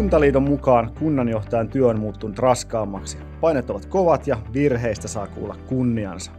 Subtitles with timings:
[0.00, 3.18] Kuntaliiton mukaan kunnanjohtajan työ on muuttunut raskaammaksi.
[3.40, 6.32] Painet ovat kovat ja virheistä saa kuulla kunniansa.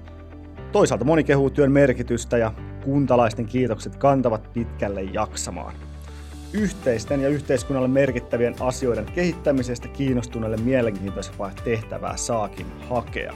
[0.72, 2.52] Toisaalta moni kehuu työn merkitystä ja
[2.84, 5.74] kuntalaisten kiitokset kantavat pitkälle jaksamaan.
[6.54, 13.33] Yhteisten ja yhteiskunnalle merkittävien asioiden kehittämisestä kiinnostuneelle mielenkiintoisempaa tehtävää saakin hakea.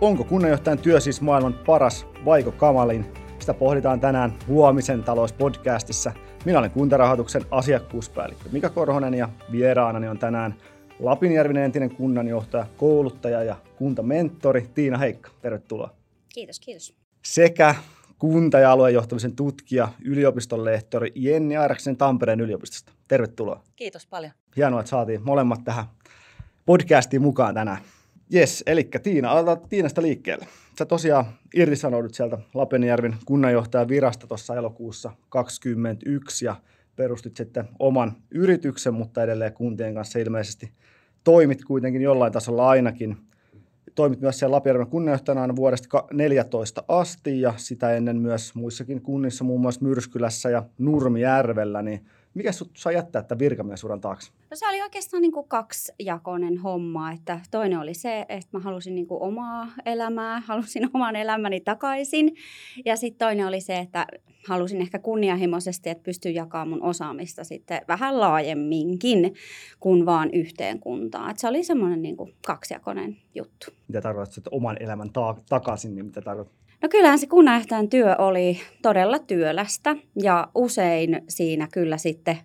[0.00, 3.06] Onko kunnanjohtajan työ siis maailman paras vaiko kamalin?
[3.38, 6.12] Sitä pohditaan tänään Huomisen talouspodcastissa.
[6.44, 10.54] Minä olen kuntarahoituksen asiakkuuspäällikkö Mika Korhonen ja vieraanani on tänään
[11.00, 15.30] Lapinjärven entinen kunnanjohtaja, kouluttaja ja kuntamentori Tiina Heikka.
[15.42, 15.94] Tervetuloa.
[16.34, 16.94] Kiitos, kiitos.
[17.24, 17.74] Sekä
[18.18, 22.92] kunta- ja aluejohtamisen tutkija, yliopiston lehtori Jenni Airaksen Tampereen yliopistosta.
[23.08, 23.62] Tervetuloa.
[23.76, 24.32] Kiitos paljon.
[24.56, 25.84] Hienoa, että saatiin molemmat tähän
[26.66, 27.78] podcastiin mukaan tänään.
[28.30, 30.46] Jes, eli Tiina, aloitetaan Tiinasta liikkeelle.
[30.78, 31.24] Sä tosiaan
[31.54, 36.56] irtisanoudut sieltä Lapenjärven kunnanjohtajan virasta tuossa elokuussa 2021 ja
[36.96, 40.72] perustit sitten oman yrityksen, mutta edelleen kuntien kanssa ilmeisesti
[41.24, 43.16] toimit kuitenkin jollain tasolla ainakin.
[43.94, 49.44] Toimit myös siellä Lapinjärven kunnanjohtajana aina vuodesta 2014 asti ja sitä ennen myös muissakin kunnissa,
[49.44, 54.32] muun muassa Myrskylässä ja Nurmijärvellä, niin mikä sut saa jättää tämän virkamiesuran taakse?
[54.50, 58.94] No se oli oikeastaan niin kuin kaksijakoinen homma, että toinen oli se, että mä halusin
[58.94, 62.36] niin kuin omaa elämää, halusin oman elämäni takaisin.
[62.84, 64.06] Ja sitten toinen oli se, että
[64.48, 69.34] halusin ehkä kunnianhimoisesti, että pystyn jakamaan mun osaamista sitten vähän laajemminkin
[69.80, 71.30] kuin vaan yhteen kuntaan.
[71.30, 73.66] Et se oli semmoinen niin kuin kaksijakoinen juttu.
[73.88, 76.63] Mitä tarkoitat, että oman elämän ta- takaisin, niin mitä tarkoitat?
[76.84, 82.38] No kyllähän se kunnanjohtajan työ oli todella työlästä ja usein siinä kyllä sitten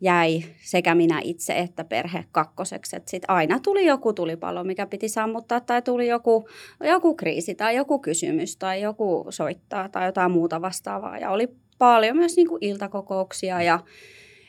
[0.00, 2.96] jäi sekä minä itse että perhe kakkoseksi.
[3.06, 6.48] Sitten aina tuli joku tulipalo, mikä piti sammuttaa tai tuli joku,
[6.80, 11.18] joku kriisi tai joku kysymys tai joku soittaa tai jotain muuta vastaavaa.
[11.18, 13.80] Ja oli paljon myös niin kuin iltakokouksia ja,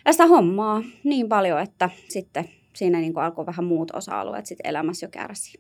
[0.06, 4.70] ja sitä hommaa niin paljon, että sitten siinä niin kuin alkoi vähän muut osa-alueet sitten
[4.70, 5.60] elämässä jo kärsi.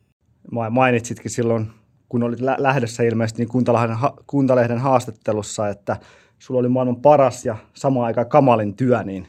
[0.70, 1.68] Mainitsitkin silloin
[2.10, 5.98] kun olit lähdössä ilmeisesti niin Kuntalehden, Kuntalehden haastattelussa, että
[6.40, 9.28] sulla oli maailman paras ja samaan aikaan kamalin työ, niin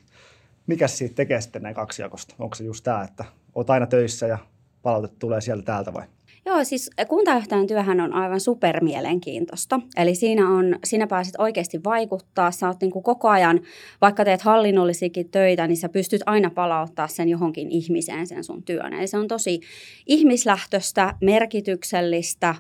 [0.66, 2.34] mikä siitä tekee sitten näin kaksijakosta?
[2.38, 4.38] Onko se just tämä, että olet aina töissä ja
[4.82, 6.04] palautet tulee sieltä täältä vai?
[6.47, 9.81] Joo, siis kuntajohtajan työhän on aivan supermielenkiintoista.
[9.97, 12.51] Eli siinä, on, siinä pääset oikeasti vaikuttaa.
[12.51, 13.61] Sä oot niin kuin koko ajan,
[14.01, 18.93] vaikka teet hallinnollisikin töitä, niin sä pystyt aina palauttaa sen johonkin ihmiseen sen sun työn.
[18.93, 19.61] Eli se on tosi
[20.06, 22.55] ihmislähtöistä, merkityksellistä,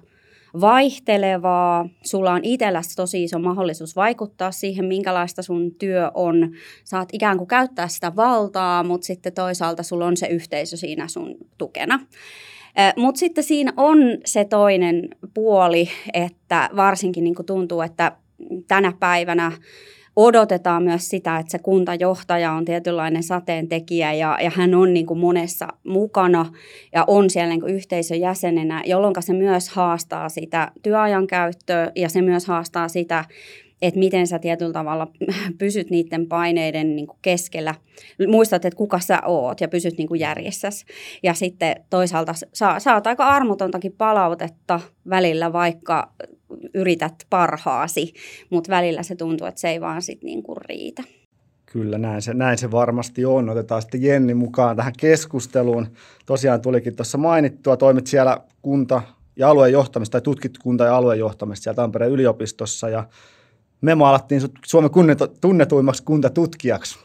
[0.60, 1.88] vaihtelevaa.
[2.04, 6.50] Sulla on itselläsi tosi iso mahdollisuus vaikuttaa siihen, minkälaista sun työ on.
[6.84, 11.36] Saat ikään kuin käyttää sitä valtaa, mutta sitten toisaalta sulla on se yhteisö siinä sun
[11.58, 12.00] tukena.
[12.96, 18.12] Mutta sitten siinä on se toinen puoli, että varsinkin niin kuin tuntuu, että
[18.68, 19.52] tänä päivänä
[20.16, 25.18] odotetaan myös sitä, että se kuntajohtaja on tietynlainen sateentekijä ja, ja hän on niin kuin
[25.18, 26.46] monessa mukana
[26.92, 32.08] ja on siellä niin kuin yhteisön jäsenenä, jolloin se myös haastaa sitä työajan käyttöä ja
[32.08, 33.24] se myös haastaa sitä,
[33.82, 35.06] että miten sä tietyllä tavalla
[35.58, 37.74] pysyt niiden paineiden niin kuin keskellä.
[38.28, 40.86] Muistat, että kuka sä oot ja pysyt niin kuin järjessäsi.
[41.22, 46.12] Ja sitten toisaalta saa, saat aika armotontakin palautetta välillä, vaikka
[46.74, 48.12] yrität parhaasi,
[48.50, 51.02] mutta välillä se tuntuu, että se ei vaan sit niin kuin riitä.
[51.66, 53.50] Kyllä, näin se, näin se varmasti on.
[53.50, 55.86] Otetaan sitten Jenni mukaan tähän keskusteluun.
[56.26, 59.02] Tosiaan tulikin tuossa mainittua, toimit siellä kunta-
[59.36, 63.04] ja aluejohtamista tai tutkit kunta- ja aluejohtamista siellä Tampereen yliopistossa ja
[63.80, 64.90] me maalattiin Suomen
[65.40, 66.98] tunnetuimmaksi kuntatutkijaksi.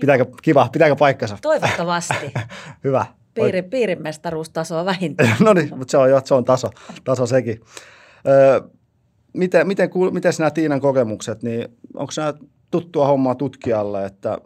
[0.00, 1.38] Pitääkö, kiva, pitääkö paikkansa?
[1.42, 2.32] Toivottavasti.
[2.84, 3.06] Hyvä.
[3.34, 5.36] Piiri, piirimestaruustasoa vähintään.
[5.44, 6.70] no niin, mutta se on, jo, se on taso,
[7.04, 7.60] taso sekin.
[8.28, 8.60] Öö,
[9.32, 12.34] miten, miten, miten nämä Tiinan kokemukset, niin onko nämä
[12.70, 14.38] tuttua hommaa tutkijalle, että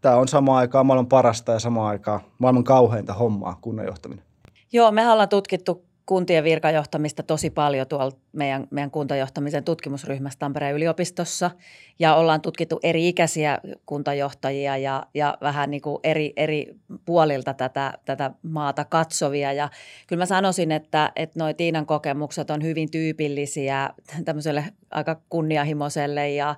[0.00, 4.24] tämä on samaan aikaan maailman parasta ja samaan aikaan maailman kauheinta hommaa kunnanjohtaminen?
[4.72, 11.50] Joo, me ollaan tutkittu kuntien virkajohtamista tosi paljon tuolla meidän, meidän kuntajohtamisen tutkimusryhmässä Tampereen yliopistossa.
[11.98, 16.74] Ja ollaan tutkittu eri-ikäisiä kuntajohtajia ja, ja vähän niin kuin eri, eri
[17.04, 19.52] puolilta tätä, tätä maata katsovia.
[19.52, 19.68] Ja
[20.06, 23.90] kyllä mä sanoisin, että, että noi Tiinan kokemukset on hyvin tyypillisiä
[24.24, 26.54] tämmöiselle aika kunnianhimoiselle ja,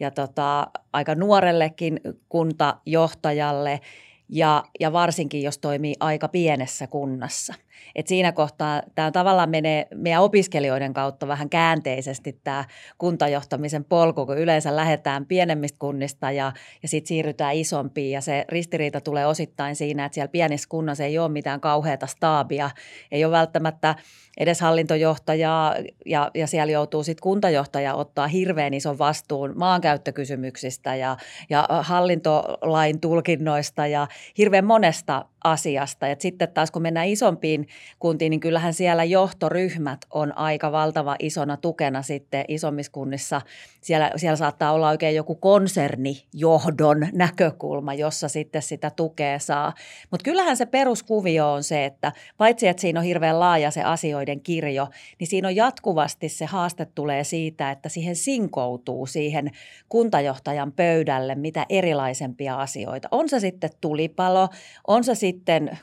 [0.00, 3.80] ja tota, aika nuorellekin kuntajohtajalle–
[4.28, 7.54] ja, ja varsinkin jos toimii aika pienessä kunnassa.
[7.94, 12.64] Et siinä kohtaa tämä tavallaan menee meidän opiskelijoiden kautta vähän käänteisesti tämä
[12.98, 16.52] kuntajohtamisen polku, kun yleensä lähdetään pienemmistä kunnista ja,
[16.82, 21.18] ja sitten siirrytään isompiin ja se ristiriita tulee osittain siinä, että siellä pienissä kunnassa ei
[21.18, 22.70] ole mitään kauheata staabia,
[23.10, 23.94] ei ole välttämättä
[24.36, 25.74] edes hallintojohtajaa
[26.06, 31.16] ja, ja siellä joutuu sitten kuntajohtaja ottaa hirveän ison vastuun maankäyttökysymyksistä ja,
[31.50, 34.08] ja hallintolain tulkinnoista ja
[34.38, 36.08] hirveän monesta asiasta.
[36.08, 37.65] Et sitten taas kun mennään isompiin
[37.98, 43.40] kuntiin, niin kyllähän siellä johtoryhmät on aika valtava isona tukena sitten isommissa kunnissa.
[43.80, 49.74] Siellä, siellä saattaa olla oikein joku konsernijohdon näkökulma, jossa sitten sitä tukea saa.
[50.10, 54.40] Mutta kyllähän se peruskuvio on se, että paitsi että siinä on hirveän laaja se asioiden
[54.40, 54.88] kirjo,
[55.18, 59.50] niin siinä on jatkuvasti se haaste tulee siitä, että siihen sinkoutuu siihen
[59.88, 63.08] kuntajohtajan pöydälle mitä erilaisempia asioita.
[63.10, 64.48] On se sitten tulipalo,
[64.86, 65.78] on se sitten sitten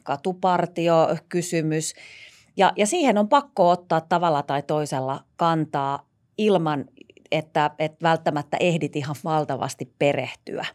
[1.73, 1.93] katupartio-kysymys.
[2.57, 6.85] Ja, ja siihen on pakko ottaa tavalla tai toisella kantaa ilman,
[7.31, 10.65] että, että välttämättä ehdit ihan valtavasti perehtyä.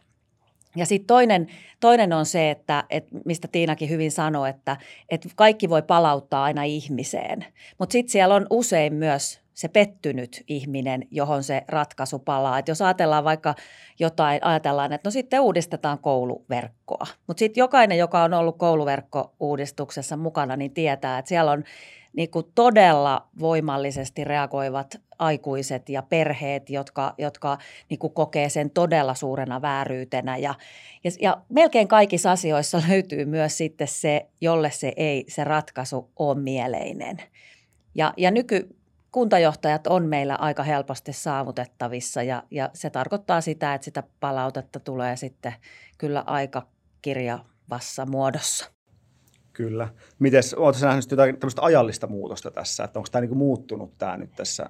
[0.75, 1.47] Ja sitten toinen,
[1.79, 4.77] toinen on se, että, että mistä Tiinakin hyvin sanoi, että,
[5.09, 7.45] että kaikki voi palauttaa aina ihmiseen.
[7.77, 12.59] Mutta sitten siellä on usein myös se pettynyt ihminen, johon se ratkaisu palaa.
[12.59, 13.55] Et jos ajatellaan vaikka
[13.99, 17.07] jotain, ajatellaan, että no sitten uudistetaan kouluverkkoa.
[17.27, 21.63] Mutta sitten jokainen, joka on ollut kouluverkko-uudistuksessa mukana, niin tietää, että siellä on
[22.13, 27.57] niin kuin todella voimallisesti reagoivat aikuiset ja perheet, jotka, jotka
[27.89, 30.37] niin kuin kokee sen todella suurena vääryytenä.
[30.37, 30.55] Ja,
[31.03, 36.39] ja, ja melkein kaikissa asioissa löytyy myös sitten se, jolle se ei, se ratkaisu ole
[36.39, 37.17] mieleinen.
[37.95, 38.78] Ja, ja nyky,
[39.11, 45.15] kuntajohtajat on meillä aika helposti saavutettavissa ja, ja se tarkoittaa sitä, että sitä palautetta tulee
[45.15, 45.53] sitten
[45.97, 46.67] kyllä aika
[47.01, 48.71] kirjavassa muodossa.
[49.53, 49.89] Kyllä.
[50.19, 54.31] Miten oletko nähnyt jotain tämmöistä ajallista muutosta tässä, että onko tämä niin muuttunut tämä nyt
[54.35, 54.69] tässä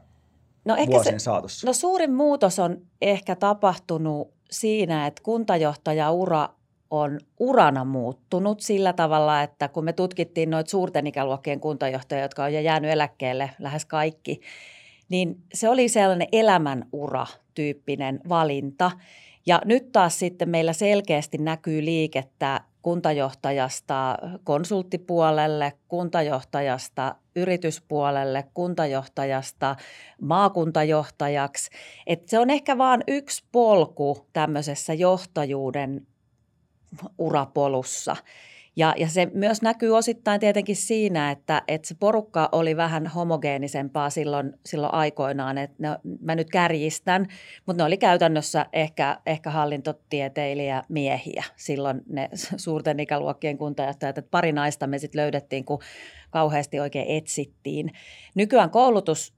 [0.66, 1.68] no ehkä vuosien se, saatossa?
[1.68, 6.50] No suurin muutos on ehkä tapahtunut siinä, että kuntajohtajaura
[6.92, 12.54] on urana muuttunut sillä tavalla, että kun me tutkittiin noita suurten ikäluokkien kuntajohtajia, jotka on
[12.54, 14.42] jo jäänyt eläkkeelle lähes kaikki,
[15.10, 18.92] niin se oli sellainen elämänura-tyyppinen valinta.
[19.46, 29.76] Ja nyt taas sitten meillä selkeästi näkyy liikettä kuntajohtajasta konsulttipuolelle, kuntajohtajasta yrityspuolelle, kuntajohtajasta
[30.22, 31.70] maakuntajohtajaksi.
[32.08, 36.08] Et se on ehkä vain yksi polku tämmöisessä johtajuuden
[37.18, 38.16] urapolussa.
[38.76, 44.10] Ja, ja se myös näkyy osittain tietenkin siinä, että, että se porukka oli vähän homogeenisempaa
[44.10, 45.58] silloin, silloin aikoinaan.
[45.58, 45.90] Että ne,
[46.22, 47.28] mä nyt kärjistän,
[47.66, 54.18] mutta ne oli käytännössä ehkä, ehkä hallintotieteilijä miehiä silloin ne suurten ikäluokkien kuntajohtajat.
[54.18, 55.80] Että pari naista me sitten löydettiin, kun
[56.30, 57.92] kauheasti oikein etsittiin.
[58.36, 59.34] Nykyään koulutus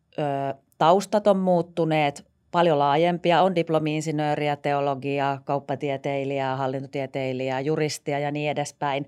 [0.77, 3.41] taustat on muuttuneet, paljon laajempia.
[3.41, 9.07] On diplomi-insinööriä, teologia, kauppatieteilijää, hallintotieteilijää, juristia ja niin edespäin.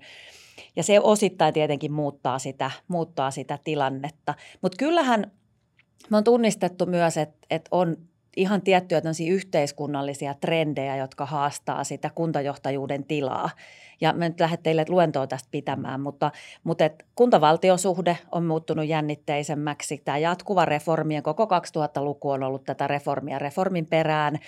[0.76, 4.34] Ja se osittain tietenkin muuttaa sitä, muuttaa sitä tilannetta.
[4.62, 5.32] Mutta kyllähän
[6.10, 7.96] me on tunnistettu myös, että, että on
[8.36, 13.50] ihan tiettyjä yhteiskunnallisia trendejä, jotka haastaa sitä kuntajohtajuuden tilaa.
[14.04, 16.30] Ja mä nyt lähden teille luentoa tästä pitämään, mutta,
[16.64, 20.02] mutta et kuntavaltiosuhde on muuttunut jännitteisemmäksi.
[20.04, 24.38] Tämä jatkuva reformi ja koko 2000-luku on ollut tätä reformia reformin perään.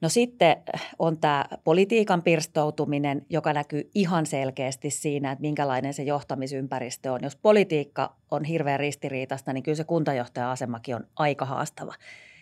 [0.00, 0.56] No sitten
[0.98, 7.20] on tämä politiikan pirstoutuminen, joka näkyy ihan selkeästi siinä, että minkälainen se johtamisympäristö on.
[7.22, 11.94] Jos politiikka on hirveän ristiriitasta, niin kyllä se kuntajohtaja-asemakin on aika haastava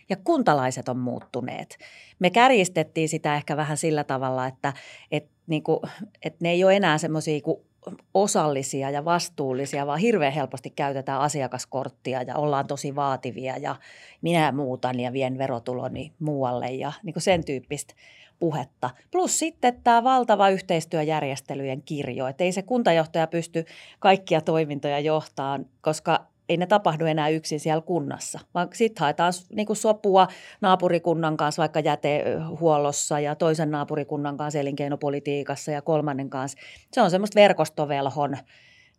[0.08, 1.78] ja kuntalaiset on muuttuneet.
[2.18, 4.72] Me kärjistettiin sitä ehkä vähän sillä tavalla, että,
[5.10, 5.80] että, niin kuin,
[6.22, 7.40] että ne ei ole enää semmoisia
[8.14, 13.76] osallisia ja vastuullisia, vaan hirveän helposti käytetään asiakaskorttia ja ollaan tosi vaativia ja
[14.22, 17.94] minä muutan ja vien verotuloni muualle ja niin kuin sen tyyppistä
[18.38, 18.90] puhetta.
[19.10, 23.64] Plus sitten tämä valtava yhteistyöjärjestelyjen kirjo, että ei se kuntajohtaja pysty
[23.98, 29.66] kaikkia toimintoja johtamaan, koska ei ne tapahdu enää yksin siellä kunnassa, vaan sitten haetaan niin
[29.66, 30.28] kuin sopua
[30.60, 36.58] naapurikunnan kanssa vaikka jätehuollossa ja toisen naapurikunnan kanssa elinkeinopolitiikassa ja kolmannen kanssa.
[36.92, 38.36] Se on semmoista verkostovelhon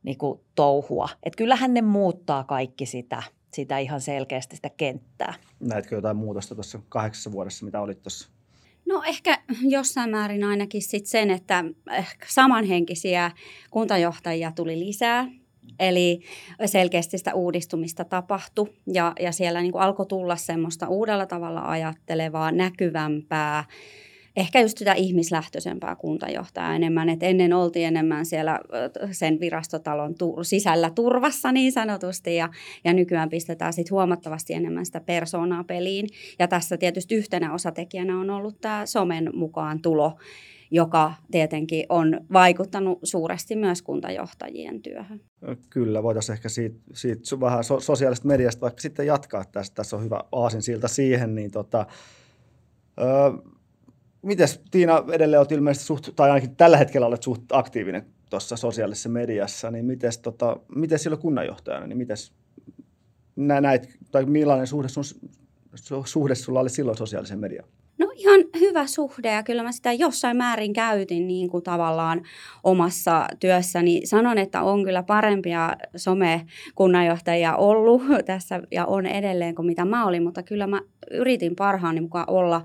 [0.04, 1.10] niin kuin touhua.
[1.24, 3.24] Että kyllähän ne muuttaa kaikki sitä,
[3.54, 5.34] sitä ihan selkeästi sitä kenttää.
[5.60, 8.30] Näetkö jotain muutosta tuossa kahdeksassa vuodessa, mitä olit tuossa?
[8.86, 13.32] No ehkä jossain määrin ainakin sit sen, että ehkä samanhenkisiä
[13.72, 15.28] kuntajohtajia tuli lisää
[15.80, 16.20] Eli
[16.66, 22.52] selkeästi sitä uudistumista tapahtui ja, ja siellä niin kuin alkoi tulla semmoista uudella tavalla ajattelevaa,
[22.52, 23.64] näkyvämpää,
[24.36, 28.60] ehkä just sitä ihmislähtöisempää kuntajohtajaa enemmän, että ennen oltiin enemmän siellä
[29.12, 32.50] sen virastotalon tu- sisällä turvassa niin sanotusti ja,
[32.84, 36.10] ja nykyään pistetään sitten huomattavasti enemmän sitä persoonaa peliin.
[36.40, 40.18] Ja tässä tietysti yhtenä osatekijänä on ollut tämä somen mukaan tulo,
[40.76, 45.22] joka tietenkin on vaikuttanut suuresti myös kuntajohtajien työhön.
[45.70, 49.76] Kyllä, voitaisiin ehkä siitä, siitä vähän so, sosiaalisesta mediasta vaikka sitten jatkaa tästä.
[49.76, 51.36] Tässä on hyvä aasinsilta siihen.
[51.36, 51.86] Niin tota,
[53.00, 53.08] öö,
[54.22, 59.10] mites Tiina edelleen olet ilmeisesti suht, tai ainakin tällä hetkellä olet suht aktiivinen tuossa sosiaalisessa
[59.10, 62.34] mediassa, niin mites, tota, mites silloin kunnanjohtajana, niin mites
[63.36, 65.04] näit, tai millainen suhde, sun,
[66.06, 67.70] suhde sulla oli silloin sosiaalisen mediaan?
[67.98, 72.22] No ihan hyvä suhde ja kyllä mä sitä jossain määrin käytin niin kuin tavallaan
[72.64, 74.02] omassa työssäni.
[74.06, 80.24] Sanon, että on kyllä parempia somekunnanjohtajia ollut tässä ja on edelleen kuin mitä mä olin,
[80.24, 82.62] mutta kyllä mä yritin parhaani mukaan olla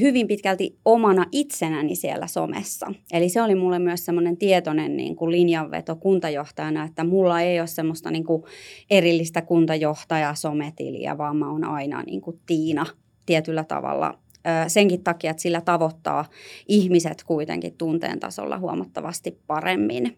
[0.00, 2.86] hyvin pitkälti omana itsenäni siellä somessa.
[3.12, 7.66] Eli se oli mulle myös semmoinen tietoinen niin kuin linjanveto kuntajohtajana, että mulla ei ole
[7.66, 8.42] semmoista niin kuin
[8.90, 12.86] erillistä kuntajohtajaa sometiliä, vaan mä oon aina niin kuin Tiina
[13.26, 14.18] tietyllä tavalla
[14.66, 16.24] senkin takia, että sillä tavoittaa
[16.68, 20.16] ihmiset kuitenkin tunteen tasolla huomattavasti paremmin.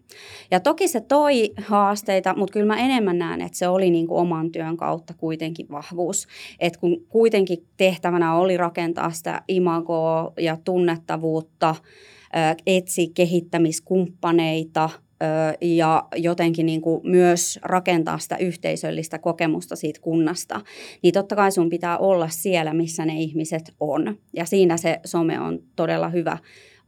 [0.51, 4.21] Ja toki se toi haasteita, mutta kyllä mä enemmän näen, että se oli niin kuin
[4.21, 6.27] oman työn kautta kuitenkin vahvuus.
[6.59, 11.75] Että kun kuitenkin tehtävänä oli rakentaa sitä imagoa ja tunnettavuutta,
[12.65, 14.89] etsi kehittämiskumppaneita–
[15.61, 20.61] ja jotenkin niin kuin myös rakentaa sitä yhteisöllistä kokemusta siitä kunnasta,
[21.03, 24.17] niin totta kai sun pitää olla siellä, missä ne ihmiset on.
[24.33, 26.37] Ja siinä se some on todella hyvä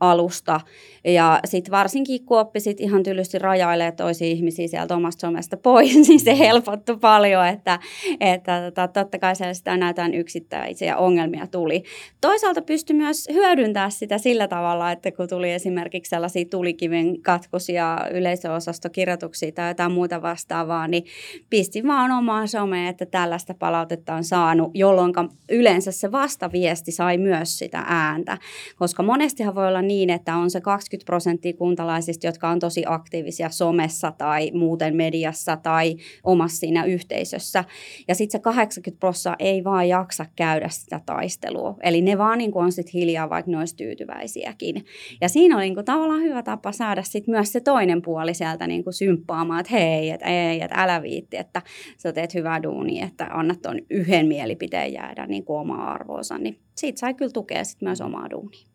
[0.02, 0.60] alusta.
[1.04, 6.20] Ja sitten varsinkin, kun oppisit ihan tylysti rajailee toisia ihmisiä sieltä omasta somesta pois, niin
[6.20, 7.80] se helpottui paljon, että,
[8.20, 11.84] että tota, totta kai sitä näytään yksittäisiä ongelmia tuli.
[12.22, 19.52] Toisaalta pystyi myös hyödyntämään sitä sillä tavalla, että kun tuli esimerkiksi sellaisia tulikiven katkosia yleisöosastokirjoituksia
[19.52, 21.04] tai jotain muuta vastaavaa, niin
[21.50, 25.14] pistin vaan omaan someen, että tällaista palautetta on saanut, jolloin
[25.50, 28.38] yleensä se vastaviesti sai myös sitä ääntä,
[28.76, 33.50] koska monestihan voi olla niin, että on se 20 prosenttia kuntalaisista, jotka on tosi aktiivisia
[33.50, 37.64] somessa tai muuten mediassa tai omassa siinä yhteisössä.
[38.08, 41.76] Ja sitten se 80 prosenttia ei vaan jaksa käydä sitä taistelua.
[41.84, 44.86] Eli ne vaan niin on sitten hiljaa, vaikka ne olisi tyytyväisiäkin.
[45.22, 48.68] Ja siinä oli niin kuin tavallaan hyvä tapa saada sit myös se toinen puoli sieltä
[48.68, 51.62] niin kuin symppaamaan, että hei, että ei, että älä viitti, että
[51.98, 56.38] sä teet hyvää duunia, että annat tuon yhden mielipiteen jäädä niin kuin omaa arvoonsa.
[56.38, 58.71] Niin siitä sai kyllä tukea sit myös omaa duunia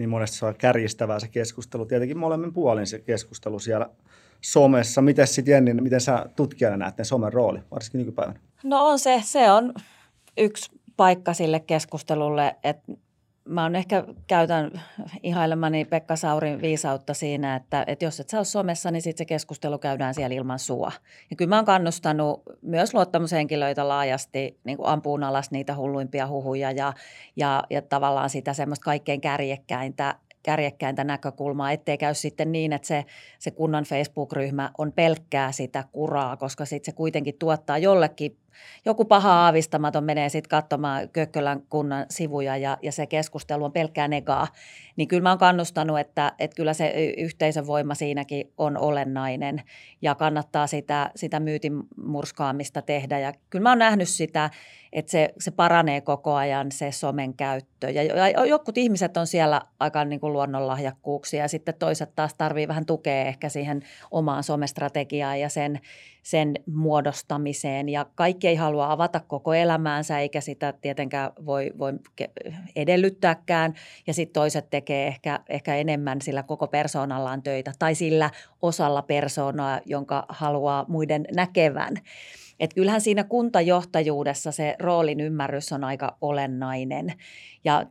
[0.00, 1.86] niin monesti se on kärjistävää se keskustelu.
[1.86, 3.90] Tietenkin molemmin puolin se keskustelu siellä
[4.40, 5.02] somessa.
[5.02, 8.40] Miten sitten Jenni, miten sä tutkijana näet ne somen rooli, varsinkin nykypäivänä?
[8.64, 9.74] No on se, se on
[10.38, 12.92] yksi paikka sille keskustelulle, että
[13.50, 14.70] mä oon ehkä käytän
[15.22, 19.24] ihailemani Pekka Saurin viisautta siinä, että, että jos et sä ole somessa, niin sitten se
[19.24, 20.92] keskustelu käydään siellä ilman sua.
[21.30, 26.70] Ja kyllä mä oon kannustanut myös luottamushenkilöitä laajasti niin kuin ampuun alas niitä hulluimpia huhuja
[26.70, 26.92] ja,
[27.36, 33.04] ja, ja tavallaan sitä semmoista kaikkein kärjekkäintä kärjekkäintä näkökulmaa, ettei käy sitten niin, että se,
[33.38, 38.36] se kunnan Facebook-ryhmä on pelkkää sitä kuraa, koska sitten se kuitenkin tuottaa jollekin
[38.84, 44.08] joku paha aavistamaton menee sitten katsomaan Kökkölän kunnan sivuja ja, ja se keskustelu on pelkkää
[44.08, 44.48] negaa,
[44.96, 49.62] niin kyllä mä oon kannustanut, että, että kyllä se yhteisön voima siinäkin on olennainen
[50.02, 51.72] ja kannattaa sitä, sitä myytin
[52.04, 53.18] murskaamista tehdä.
[53.18, 54.50] Ja kyllä mä oon nähnyt sitä,
[54.92, 57.90] että se, se paranee koko ajan se somen käyttö.
[57.90, 62.68] Ja, ja jotkut ihmiset on siellä aika niin kuin luonnonlahjakkuuksia ja sitten toiset taas tarvii
[62.68, 65.80] vähän tukea ehkä siihen omaan somestrategiaan ja sen,
[66.22, 67.88] sen muodostamiseen.
[67.88, 71.92] Ja kaikki ei halua avata koko elämäänsä eikä sitä tietenkään voi, voi
[72.76, 73.74] edellyttääkään.
[74.06, 78.30] Ja sitten toiset tekee ehkä, ehkä enemmän sillä koko persoonallaan töitä tai sillä
[78.62, 81.96] osalla persoonaa, jonka haluaa muiden näkevän.
[82.60, 87.12] Et kyllähän siinä kuntajohtajuudessa se roolin ymmärrys on aika olennainen.
[87.64, 87.86] Ja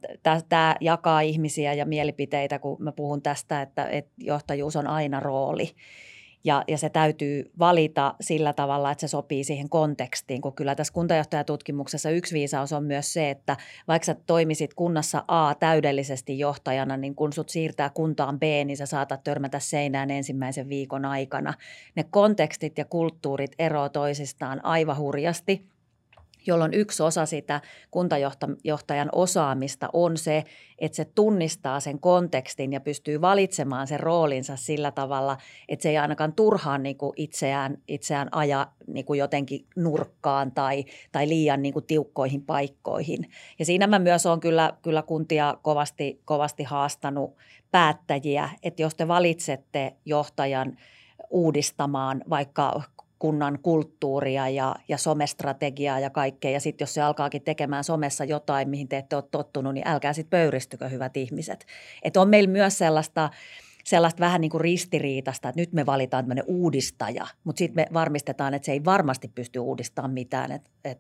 [0.50, 5.72] tämä jakaa ihmisiä ja mielipiteitä, kun mä puhun tästä, että, että johtajuus on aina rooli.
[6.43, 10.93] Ja, ja se täytyy valita sillä tavalla, että se sopii siihen kontekstiin, kun kyllä tässä
[10.93, 17.15] kuntajohtajatutkimuksessa yksi viisaus on myös se, että vaikka sä toimisit kunnassa A täydellisesti johtajana, niin
[17.15, 21.53] kun sut siirtää kuntaan B, niin sä saatat törmätä seinään ensimmäisen viikon aikana.
[21.96, 25.79] Ne kontekstit ja kulttuurit eroavat toisistaan aivan hurjasti.
[26.48, 30.43] Jolloin yksi osa sitä kuntajohtajan osaamista on se,
[30.77, 35.98] että se tunnistaa sen kontekstin ja pystyy valitsemaan sen roolinsa sillä tavalla, että se ei
[35.98, 41.74] ainakaan turhaan niin kuin itseään, itseään aja niin kuin jotenkin nurkkaan tai, tai liian niin
[41.74, 43.29] kuin tiukkoihin paikkoihin.
[43.60, 47.36] Ja siinä mä myös olen kyllä, kyllä kuntia kovasti, kovasti haastanut
[47.72, 50.77] päättäjiä, että jos te valitsette johtajan
[51.29, 52.81] uudistamaan vaikka
[53.20, 56.52] kunnan kulttuuria ja, ja somestrategiaa ja kaikkea.
[56.52, 60.14] Ja sitten jos se alkaakin tekemään somessa jotain, mihin te ette ole tottunut, niin älkää
[60.14, 61.66] sitten pöyristykö hyvät ihmiset.
[62.04, 63.30] Että on meillä myös sellaista
[63.89, 68.53] sellaista vähän niin kuin ristiriitasta, että nyt me valitaan tämmöinen uudistaja, mutta sitten me varmistetaan,
[68.53, 70.51] että se ei varmasti pysty uudistamaan mitään.
[70.51, 71.00] Et, et,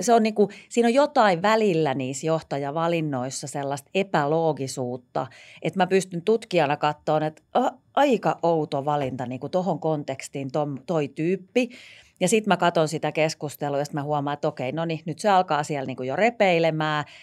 [0.00, 5.26] se on niin kuin, siinä on jotain välillä niissä johtajavalinnoissa sellaista epäloogisuutta,
[5.62, 10.78] että mä pystyn tutkijana katsomaan, että oh, aika outo valinta niin kuin tohon kontekstiin tom,
[10.86, 11.68] toi tyyppi.
[12.20, 15.18] Ja sitten mä katson sitä keskustelua ja sitten mä huomaan, että okei, no niin, nyt
[15.18, 17.04] se alkaa siellä niin kuin jo repeilemään–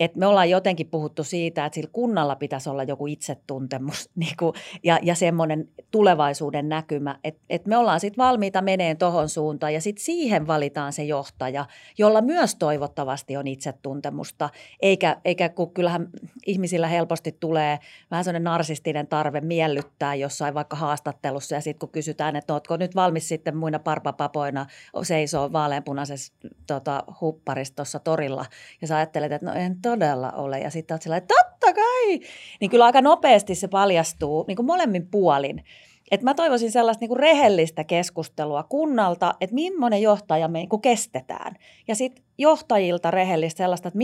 [0.00, 4.52] et me ollaan jotenkin puhuttu siitä, että sillä kunnalla pitäisi olla joku itsetuntemus niin kuin,
[4.84, 9.80] ja, ja semmoinen tulevaisuuden näkymä, että et me ollaan sitten valmiita meneen tuohon suuntaan ja
[9.80, 11.66] sitten siihen valitaan se johtaja,
[11.98, 14.50] jolla myös toivottavasti on itsetuntemusta,
[14.82, 16.08] eikä, eikä kun kyllähän
[16.46, 17.78] ihmisillä helposti tulee
[18.10, 22.94] vähän sellainen narsistinen tarve miellyttää jossain vaikka haastattelussa ja sitten kun kysytään, että ootko nyt
[22.94, 24.66] valmis sitten muina parpapapoina
[25.02, 26.32] seisoo vaaleanpunaisessa
[26.66, 28.44] tota, hupparistossa torilla
[28.80, 30.58] ja sä ajattelet, että no en todella ole.
[30.58, 32.20] Ja sitten olet sillä että totta kai!
[32.60, 35.64] Niin kyllä aika nopeasti se paljastuu niin kuin molemmin puolin.
[36.10, 41.54] Et mä toivoisin sellaista niin kuin rehellistä keskustelua kunnalta, että millainen johtaja me niin kestetään.
[41.88, 43.98] Ja sitten johtajilta rehellistä sellaista, että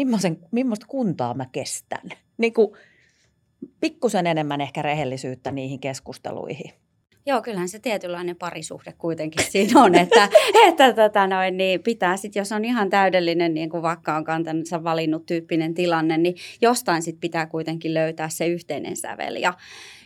[0.50, 2.08] millaista kuntaa mä kestän.
[2.38, 2.70] Niin kuin
[3.80, 6.72] pikkusen enemmän ehkä rehellisyyttä niihin keskusteluihin.
[7.26, 10.28] Joo, kyllähän se tietynlainen parisuhde kuitenkin siinä on, että,
[10.68, 14.84] että tota noin, niin pitää sitten, jos on ihan täydellinen, niin kuin vaikka on kantansa
[14.84, 19.36] valinnut tyyppinen tilanne, niin jostain sitten pitää kuitenkin löytää se yhteinen sävel.
[19.36, 19.54] Ja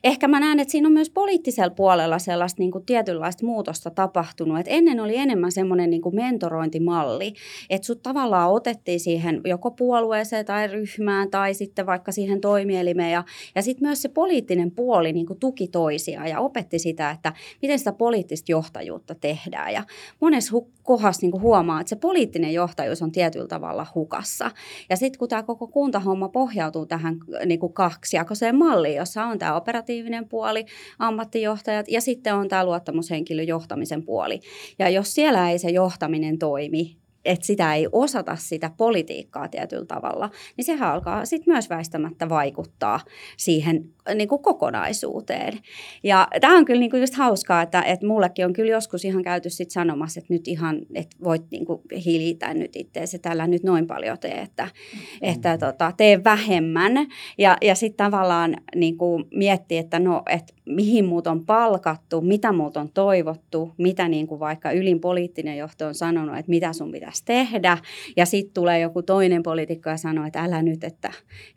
[0.05, 4.59] ehkä mä näen, että siinä on myös poliittisella puolella sellaista niin kuin tietynlaista muutosta tapahtunut.
[4.59, 7.35] Et ennen oli enemmän semmoinen niin mentorointimalli,
[7.71, 13.13] että sut tavallaan otettiin siihen joko puolueeseen tai ryhmään tai sitten vaikka siihen toimielimeen.
[13.13, 17.33] Ja, ja sitten myös se poliittinen puoli niin kuin tuki toisiaan ja opetti sitä, että
[17.63, 19.73] miten sitä poliittista johtajuutta tehdään.
[19.73, 19.85] Ja
[20.21, 24.51] monessa kohdassa niin huomaa, että se poliittinen johtajuus on tietyllä tavalla hukassa.
[24.91, 29.57] Ja sitten kun tämä koko kuntahomma pohjautuu tähän niin kuin kaksijakoiseen malliin, jossa on tämä
[29.57, 30.67] operatiivinen puoli,
[30.99, 34.41] ammattijohtajat ja sitten on tämä luottamushenkilön johtamisen puoli.
[34.79, 36.97] Ja jos siellä ei se johtaminen toimi,
[37.29, 43.01] että sitä ei osata sitä politiikkaa tietyllä tavalla, niin sehän alkaa sitten myös väistämättä vaikuttaa
[43.37, 45.59] siihen niin kuin kokonaisuuteen.
[46.03, 49.23] Ja tämä on kyllä niin kuin just hauskaa, että, että mullekin on kyllä joskus ihan
[49.23, 53.63] käyty sit sanomassa, että nyt ihan, että voit niin kuin hiilitä nyt itseäsi, tällä nyt
[53.63, 55.01] noin paljon tee, että, mm.
[55.23, 56.93] että tota, tee vähemmän.
[57.39, 62.53] Ja, ja sitten tavallaan niin kuin miettii, että no, että mihin muut on palkattu, mitä
[62.53, 66.93] muut on toivottu, mitä niin kuin vaikka ylin poliittinen johto on sanonut, että mitä sun
[66.93, 67.79] pitäisi tehdä.
[68.17, 71.13] Ja sitten tulee joku toinen poliitikko ja sanoo, että älä nyt, että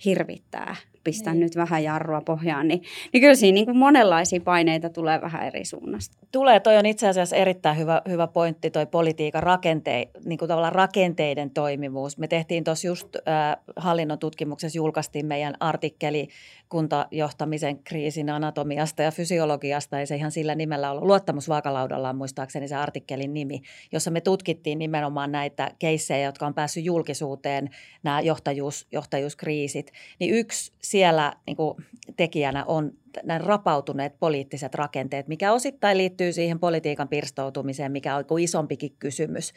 [0.05, 1.39] hirvittää pistän niin.
[1.41, 2.81] nyt vähän jarrua pohjaan, niin,
[3.13, 6.17] niin kyllä siinä niin kuin monenlaisia paineita tulee vähän eri suunnasta.
[6.31, 10.75] Tulee, toi on itse asiassa erittäin hyvä, hyvä pointti, toi politiikan rakente, niin kuin tavallaan
[10.75, 12.17] rakenteiden toimivuus.
[12.17, 16.27] Me tehtiin tuossa just äh, hallinnon tutkimuksessa, julkaistiin meidän artikkeli
[16.71, 21.03] kuntajohtamisen kriisin anatomiasta ja fysiologiasta, ei se ihan sillä nimellä ollut.
[21.03, 26.85] Luottamusvaakalaudalla on muistaakseni se artikkelin nimi, jossa me tutkittiin nimenomaan näitä keissejä, jotka on päässyt
[26.85, 27.69] julkisuuteen,
[28.03, 29.91] nämä johtajuus, johtajuuskriisit.
[30.19, 31.77] Niin yksi siellä niin kuin
[32.17, 32.91] tekijänä on
[33.23, 39.53] nämä rapautuneet poliittiset rakenteet, mikä osittain liittyy siihen politiikan pirstoutumiseen, mikä on isompikin kysymys.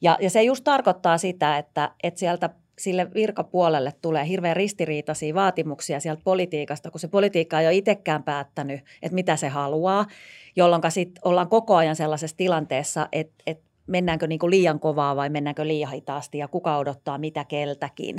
[0.00, 6.00] Ja, ja se just tarkoittaa sitä, että, että sieltä sille virkapuolelle tulee hirveän ristiriitaisia vaatimuksia
[6.00, 10.06] sieltä politiikasta, kun se politiikka ei ole itsekään päättänyt, että mitä se haluaa,
[10.56, 15.30] jolloin sitten ollaan koko ajan sellaisessa tilanteessa, että, että mennäänkö niin kuin liian kovaa vai
[15.30, 18.16] mennäänkö liian hitaasti ja kuka odottaa mitä keltäkin.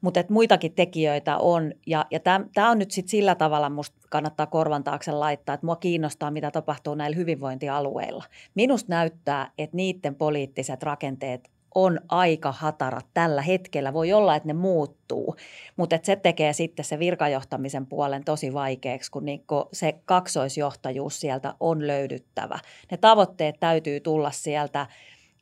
[0.00, 4.84] Mutta muitakin tekijöitä on ja, ja tämä on nyt sitten sillä tavalla, musta kannattaa korvan
[4.84, 8.24] taakse laittaa, että mua kiinnostaa, mitä tapahtuu näillä hyvinvointialueilla.
[8.54, 13.92] Minusta näyttää, että niiden poliittiset rakenteet on aika hatarat tällä hetkellä.
[13.92, 15.36] Voi olla, että ne muuttuu,
[15.76, 21.86] mutta se tekee sitten se virkajohtamisen puolen tosi vaikeaksi, kun niinku se kaksoisjohtajuus sieltä on
[21.86, 22.58] löydyttävä.
[22.90, 24.86] Ne tavoitteet täytyy tulla sieltä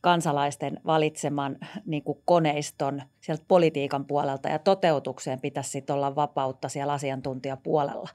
[0.00, 6.92] kansalaisten valitseman niin kuin koneiston sieltä politiikan puolelta ja toteutukseen pitäisi sitten olla vapautta siellä
[6.92, 8.08] asiantuntijapuolella.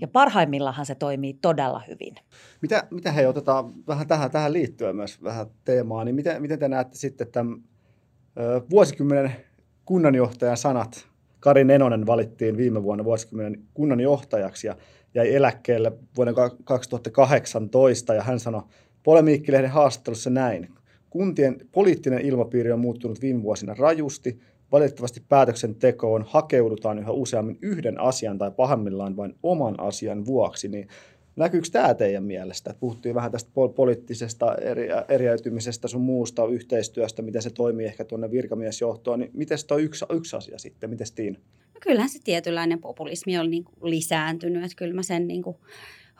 [0.00, 2.14] Ja parhaimmillahan se toimii todella hyvin.
[2.62, 6.68] Mitä, mitä hei, otetaan vähän tähän, tähän liittyen myös vähän teemaa, niin miten, miten te
[6.68, 7.62] näette sitten tämän
[8.70, 9.32] Vuosikymmenen
[9.84, 11.06] kunnanjohtajan sanat.
[11.40, 14.76] Kari Nenonen valittiin viime vuonna vuosikymmenen kunnanjohtajaksi ja
[15.14, 18.62] jäi eläkkeelle vuoden 2018 ja hän sanoi
[19.02, 20.68] Polemiikkilehden haastattelussa näin.
[21.10, 24.40] Kuntien poliittinen ilmapiiri on muuttunut viime vuosina rajusti.
[24.72, 30.68] Valitettavasti päätöksentekoon hakeudutaan yhä useammin yhden asian tai pahimmillaan vain oman asian vuoksi.
[30.68, 30.88] Niin
[31.36, 32.74] näkyykö tämä teidän mielestä?
[32.80, 39.18] Puhuttiin vähän tästä poliittisesta eri, eriäytymisestä sun muusta yhteistyöstä, miten se toimii ehkä tuonne virkamiesjohtoon.
[39.18, 40.90] Niin miten on yksi, yksi asia sitten?
[40.90, 41.38] Miten Tiina?
[41.74, 44.64] No kyllähän se tietynlainen populismi on niin lisääntynyt.
[44.64, 45.56] Että kyllä mä sen niin kuin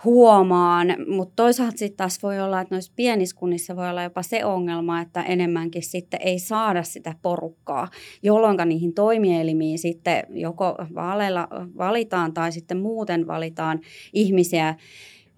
[0.04, 4.44] huomaan, mutta toisaalta sitten taas voi olla, että noissa pienissä kunnissa voi olla jopa se
[4.44, 7.88] ongelma, että enemmänkin sitten ei saada sitä porukkaa,
[8.22, 13.80] jolloin niihin toimielimiin sitten joko vaaleilla valitaan tai sitten muuten valitaan
[14.12, 14.74] ihmisiä,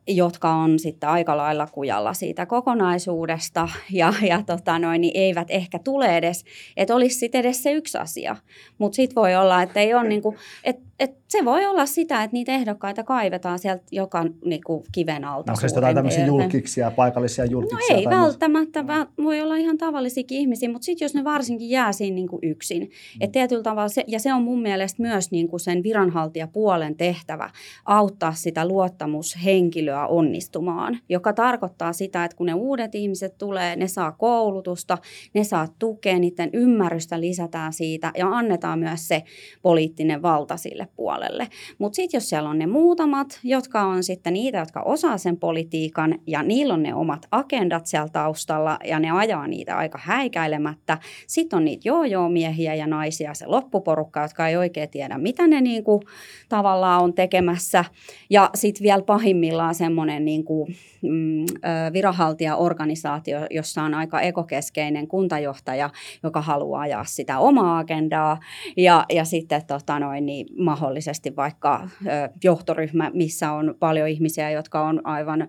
[0.08, 5.78] jotka on sitten aika lailla kujalla siitä kokonaisuudesta ja, ja tota noin, niin eivät ehkä
[5.78, 6.44] tule edes,
[6.76, 8.36] että olisi sitten edes se yksi asia.
[8.78, 12.34] Mutta sitten voi olla, että ei ole niinku, että et se voi olla sitä, että
[12.34, 15.52] niitä ehdokkaita kaivetaan sieltä joka niinku, kiven alta.
[15.52, 17.96] Onko se jotain tämmöisiä julkiksia, paikallisia julkiksia?
[17.96, 19.24] No ei välttämättä, mm.
[19.24, 22.82] voi olla ihan tavallisiakin ihmisiä, mutta sitten jos ne varsinkin jää siinä niinku yksin.
[22.82, 22.88] Mm.
[23.20, 27.50] Et tietyllä tavalla, se, ja se on mun mielestä myös niinku sen viranhaltijapuolen tehtävä
[27.84, 34.12] auttaa sitä luottamushenkilöä onnistumaan, joka tarkoittaa sitä, että kun ne uudet ihmiset tulee, ne saa
[34.12, 34.98] koulutusta,
[35.34, 39.22] ne saa tukea, niiden ymmärrystä lisätään siitä ja annetaan myös se
[39.62, 41.48] poliittinen valta sille puolelle.
[41.78, 46.18] Mutta sitten jos siellä on ne muutamat, jotka on sitten niitä, jotka osaa sen politiikan
[46.26, 50.98] ja niillä on ne omat agendat siellä taustalla ja ne ajaa niitä aika häikäilemättä.
[51.26, 56.00] Sitten on niitä joo-joo-miehiä ja naisia, se loppuporukka, jotka ei oikein tiedä, mitä ne niinku
[56.48, 57.84] tavallaan on tekemässä.
[58.30, 60.68] Ja sitten vielä pahimmillaan semmoinen niinku,
[61.02, 61.44] mm,
[61.92, 65.90] viranhaltijaorganisaatio, jossa on aika ekokeskeinen kuntajohtaja,
[66.22, 68.40] joka haluaa ajaa sitä omaa agendaa
[68.76, 71.88] ja, ja sitten tota noin, niin mahdollisesti vaikka
[72.44, 75.48] johtoryhmä, missä on paljon ihmisiä, jotka on aivan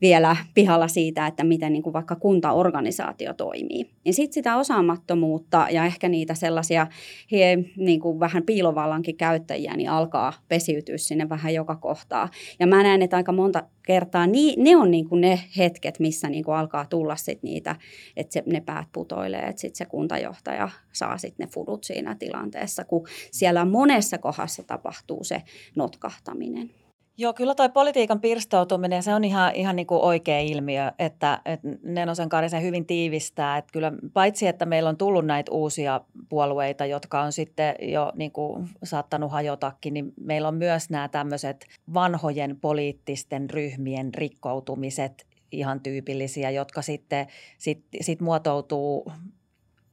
[0.00, 3.90] vielä pihalla siitä, että miten niin kuin vaikka kuntaorganisaatio toimii.
[4.04, 6.86] Niin sitten sitä osaamattomuutta ja ehkä niitä sellaisia
[7.32, 12.28] he, niin kuin vähän piilovallankin käyttäjiä, niin alkaa pesiytyä sinne vähän joka kohtaa.
[12.60, 16.28] Ja mä näen, että aika monta kertaa niin, ne on niin kuin ne hetket, missä
[16.28, 17.76] niin kuin alkaa tulla sit niitä,
[18.16, 22.84] että se, ne päät putoilee, että sitten se kuntajohtaja saa sitten ne fudut siinä tilanteessa,
[22.84, 25.42] kun siellä monessa kohdassa tapahtuu se
[25.76, 26.70] notkahtaminen.
[27.16, 31.68] Joo, kyllä toi politiikan pirstoutuminen, se on ihan, ihan niin kuin oikea ilmiö, että, että
[31.82, 37.22] Nenosen Karisen hyvin tiivistää, että kyllä paitsi, että meillä on tullut näitä uusia puolueita, jotka
[37.22, 43.50] on sitten jo niin kuin saattanut hajotakin, niin meillä on myös nämä tämmöiset vanhojen poliittisten
[43.50, 47.26] ryhmien rikkoutumiset ihan tyypillisiä, jotka sitten
[47.58, 49.12] sit, sit muotoutuu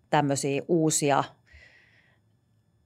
[0.10, 1.24] tämmöisiä uusia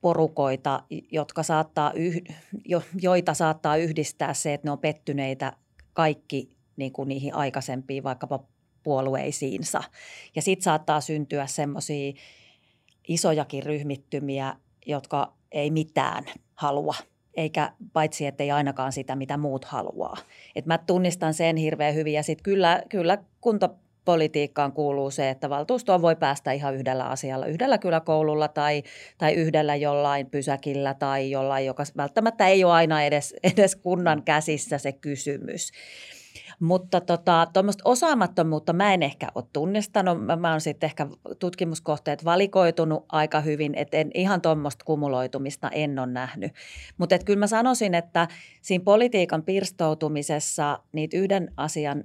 [0.04, 2.22] porukoita, jotka saattaa yh,
[2.66, 5.54] jo, joita saattaa yhdistää se, että ne on pettyneitä
[5.94, 8.40] kaikki niin kuin niihin aikaisempiin vaikkapa
[8.84, 9.84] puolueisiinsa.
[10.36, 12.14] Ja sitten saattaa syntyä semmoisia
[13.08, 16.96] isojakin ryhmittymiä, jotka ei mitään halua
[17.34, 20.18] eikä paitsi, että ei ainakaan sitä, mitä muut haluaa.
[20.56, 23.70] Et mä tunnistan sen hirveän hyvin ja sitten kyllä, kyllä kunta,
[24.06, 28.84] politiikkaan kuuluu se, että valtuustoon voi päästä ihan yhdellä asialla, yhdellä kyläkoululla tai,
[29.18, 34.78] tai yhdellä jollain pysäkillä tai jollain, joka välttämättä ei ole aina edes, edes kunnan käsissä
[34.78, 35.72] se kysymys.
[36.60, 40.26] Mutta tota, tuommoista osaamattomuutta mä en ehkä ole tunnistanut.
[40.26, 41.08] Mä, mä oon sitten ehkä
[41.40, 46.52] tutkimuskohteet valikoitunut aika hyvin, että en ihan tuommoista kumuloitumista en ole nähnyt.
[46.98, 48.28] Mutta kyllä mä sanoisin, että
[48.62, 52.04] siinä politiikan pirstoutumisessa niitä yhden asian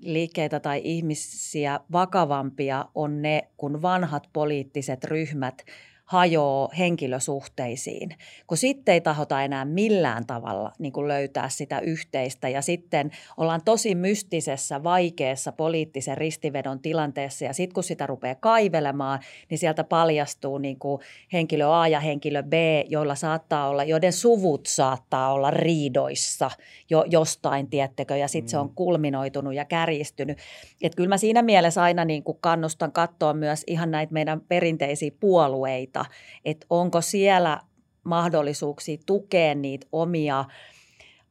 [0.00, 5.64] liikkeitä tai ihmisiä vakavampia on ne, kun vanhat poliittiset ryhmät
[6.12, 8.10] hajoaa henkilösuhteisiin,
[8.46, 13.60] kun sitten ei tahota enää millään tavalla niin kuin löytää sitä yhteistä ja sitten ollaan
[13.64, 19.20] tosi mystisessä, vaikeassa poliittisen ristivedon tilanteessa ja sitten kun sitä rupeaa kaivelemaan,
[19.50, 21.00] niin sieltä paljastuu niin kuin
[21.32, 22.52] henkilö A ja henkilö B,
[22.88, 26.50] joilla saattaa olla, joiden suvut saattaa olla riidoissa
[26.90, 28.50] jo jostain, tiettekö, ja sitten mm.
[28.50, 28.74] se on mm.
[28.74, 30.38] kulminoitunut ja kärjistynyt.
[30.82, 35.10] Että kyllä mä siinä mielessä aina niin kuin kannustan katsoa myös ihan näitä meidän perinteisiä
[35.20, 36.01] puolueita,
[36.44, 37.60] että onko siellä
[38.04, 40.44] mahdollisuuksia tukea niitä omia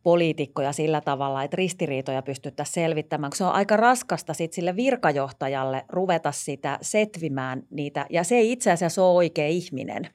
[0.04, 3.32] poliitikkoja sillä tavalla, että ristiriitoja pystyttäisiin selvittämään.
[3.36, 8.72] Se on aika raskasta sit sille virkajohtajalle ruveta sitä setvimään niitä, ja se ei itse
[8.72, 10.10] asiassa ole oikea ihminen.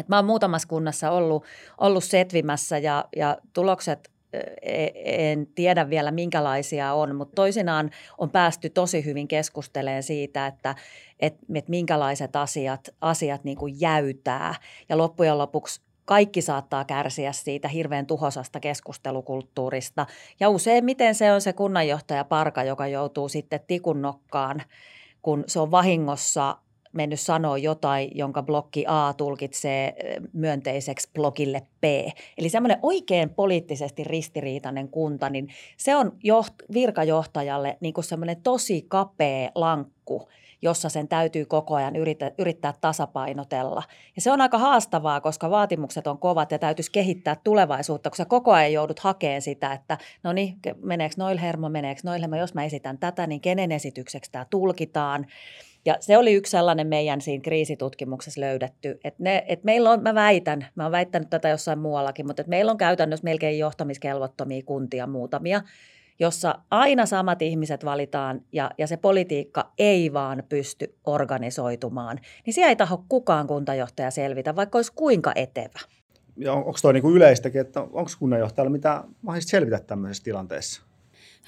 [0.00, 1.44] Et mä oon muutamassa kunnassa ollut,
[1.78, 4.11] ollut setvimässä ja, ja tulokset
[5.04, 10.74] en tiedä vielä minkälaisia on, mutta toisinaan on päästy tosi hyvin keskustelemaan siitä, että,
[11.20, 14.54] että, että minkälaiset asiat, asiat niin kuin jäytää
[14.88, 20.06] ja loppujen lopuksi kaikki saattaa kärsiä siitä hirveän tuhosasta keskustelukulttuurista.
[20.40, 24.62] Ja useimmiten se on se kunnanjohtaja Parka, joka joutuu sitten tikun nokkaan,
[25.22, 26.56] kun se on vahingossa
[26.92, 31.84] mennyt sanoa jotain, jonka blokki A tulkitsee eh, myönteiseksi blokille B.
[32.38, 38.84] Eli semmoinen oikein poliittisesti ristiriitainen kunta, niin se on joht- virkajohtajalle niin kuin semmoinen tosi
[38.88, 40.28] kapea lankku,
[40.62, 43.82] jossa sen täytyy koko ajan yrittää, yrittää tasapainotella.
[44.16, 48.24] Ja se on aika haastavaa, koska vaatimukset on kovat ja täytyisi kehittää tulevaisuutta, kun sä
[48.24, 52.54] koko ajan joudut hakemaan sitä, että no niin, meneekö noil hermo, meneekö noil hermo, jos
[52.54, 55.26] mä esitän tätä, niin kenen esitykseksi tämä tulkitaan.
[55.84, 60.14] Ja se oli yksi sellainen meidän siinä kriisitutkimuksessa löydetty, että, ne, että meillä on, mä
[60.14, 65.06] väitän, mä oon väittänyt tätä jossain muuallakin, mutta että meillä on käytännössä melkein johtamiskelvottomia kuntia
[65.06, 65.62] muutamia,
[66.18, 72.68] jossa aina samat ihmiset valitaan ja, ja se politiikka ei vaan pysty organisoitumaan, niin siellä
[72.68, 75.80] ei taho kukaan kuntajohtaja selvitä, vaikka olisi kuinka etevä.
[76.36, 80.82] Ja on, onko tuo niin yleistäkin, että onko kunnanjohtajalla mitä mahdollista selvitä tämmöisessä tilanteessa?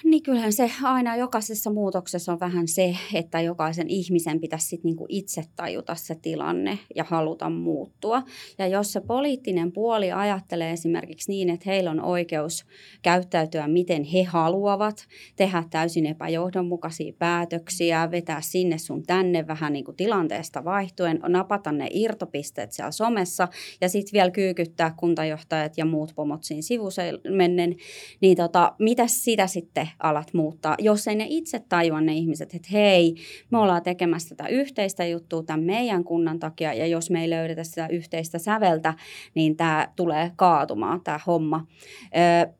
[0.04, 5.06] Niin kyllähän se aina jokaisessa muutoksessa on vähän se, että jokaisen ihmisen pitäisi sit niinku
[5.08, 8.22] itse tajuta se tilanne ja haluta muuttua.
[8.58, 12.64] Ja jos se poliittinen puoli ajattelee esimerkiksi niin, että heillä on oikeus
[13.02, 19.96] käyttäytyä miten he haluavat, tehdä täysin epäjohdonmukaisia päätöksiä, vetää sinne sun tänne vähän niin kuin
[19.96, 23.48] tilanteesta vaihtuen, napata ne irtopisteet siellä somessa
[23.80, 27.76] ja sitten vielä kyykyttää kuntajohtajat ja muut pomot siinä sivumennen,
[28.20, 32.68] niin tota, mitä sitä sitten alat muuttaa, jos ei ne itse tajua ne ihmiset, että
[32.72, 33.14] hei,
[33.50, 37.64] me ollaan tekemässä tätä yhteistä juttua tämän meidän kunnan takia, ja jos me ei löydetä
[37.64, 38.94] sitä yhteistä säveltä,
[39.34, 41.58] niin tämä tulee kaatumaan, tämä homma.
[41.58, 42.54] Mm,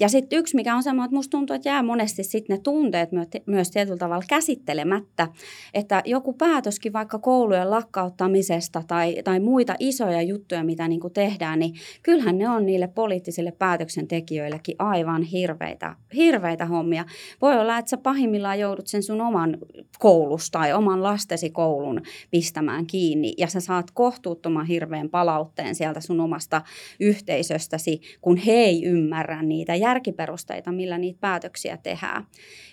[0.00, 3.10] ja sitten yksi, mikä on sama, että musta tuntuu, että jää monesti sitten ne tunteet
[3.46, 5.28] myös tietyllä tavalla käsittelemättä,
[5.74, 11.74] että joku päätöskin vaikka koulujen lakkauttamisesta tai, tai muita isoja juttuja, mitä niin tehdään, niin
[12.02, 17.04] kyllähän ne on niille poliittisille päätöksentekijöillekin aivan hirveitä, hirveitä hommia.
[17.42, 19.58] Voi olla, että sä pahimmillaan joudut sen sun oman
[19.98, 26.20] koulus tai oman lastesi koulun pistämään kiinni ja sä saat kohtuuttoman hirveän palautteen sieltä sun
[26.20, 26.62] omasta
[27.00, 32.26] yhteisöstäsi, kun he ei ymmärrä niin niitä järkiperusteita, millä niitä päätöksiä tehdään.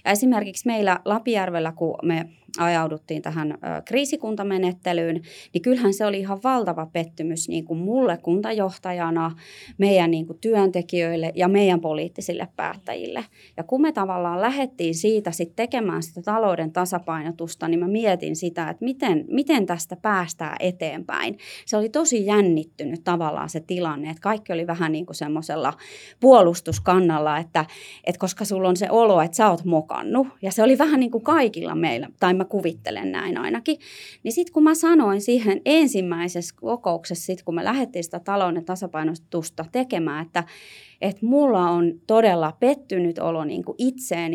[0.06, 5.22] Ja esimerkiksi meillä Lapijärvellä, kun me ajauduttiin tähän kriisikuntamenettelyyn,
[5.54, 9.32] niin kyllähän se oli ihan valtava pettymys niin kuin mulle kuntajohtajana,
[9.78, 13.26] meidän niin kuin työntekijöille ja meidän poliittisille päättäjille.
[13.58, 18.70] Ja kun me tavallaan lähdettiin siitä sit tekemään sitä talouden tasapainotusta, niin mä mietin sitä,
[18.70, 21.38] että miten, miten tästä päästään eteenpäin.
[21.66, 25.74] Se oli tosi jännittynyt tavallaan se tilanne, että kaikki oli vähän niin kuin semmoisella
[26.20, 27.66] puolustuskannalla, että,
[28.04, 30.28] että koska sulla on se olo, että sä oot mokannut.
[30.42, 33.78] Ja se oli vähän niin kuin kaikilla meillä, tai mä kuvittelen näin ainakin.
[34.24, 39.66] Niin sitten kun mä sanoin siihen ensimmäisessä kokouksessa, sit kun me lähdettiin sitä talouden tasapainotusta
[39.72, 40.44] tekemään, että
[41.04, 43.78] että mulla on todella pettynyt olo niin kuin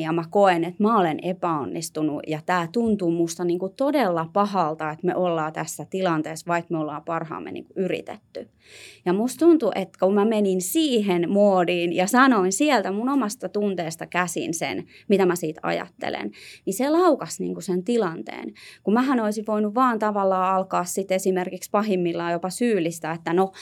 [0.03, 4.91] ja mä koen, että mä olen epäonnistunut ja tämä tuntuu musta niin kuin todella pahalta,
[4.91, 8.49] että me ollaan tässä tilanteessa, vaikka me ollaan parhaamme niin kuin yritetty.
[9.07, 14.07] Ja musta tuntuu, että kun mä menin siihen moodiin ja sanoin sieltä mun omasta tunteesta
[14.07, 16.31] käsin sen, mitä mä siitä ajattelen,
[16.67, 17.98] niin se laukas niin kuin sen tilanteen.
[18.83, 23.53] Kun mähän olisin voinut vaan tavallaan alkaa sitten esimerkiksi pahimmillaan jopa syyllistää, että no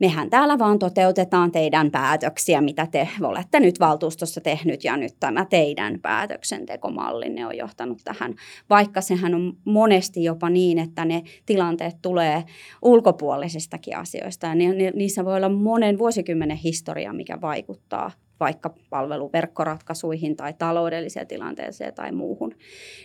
[0.00, 5.46] mehän täällä vaan toteutetaan teidän päätöksiä, mitä te olette nyt valtuustossa tehnyt ja nyt tämä
[5.50, 8.34] teidän päätöksentekomallinne on johtanut tähän.
[8.70, 12.44] Vaikka sehän on monesti jopa niin, että ne tilanteet tulee
[12.82, 14.54] ulkopuolisistakin asioista ja
[14.94, 22.54] niissä voi olla monen vuosikymmenen historia, mikä vaikuttaa vaikka palveluverkkoratkaisuihin tai taloudelliseen tilanteeseen tai muuhun.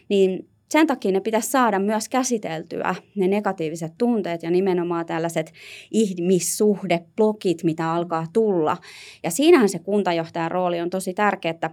[0.10, 5.54] Niin sen takia ne pitäisi saada myös käsiteltyä, ne negatiiviset tunteet ja nimenomaan tällaiset
[5.92, 8.78] ihmissuhdeblokit, mitä alkaa tulla.
[9.24, 11.70] Ja siinähän se kuntajohtajan rooli on tosi tärkeä, että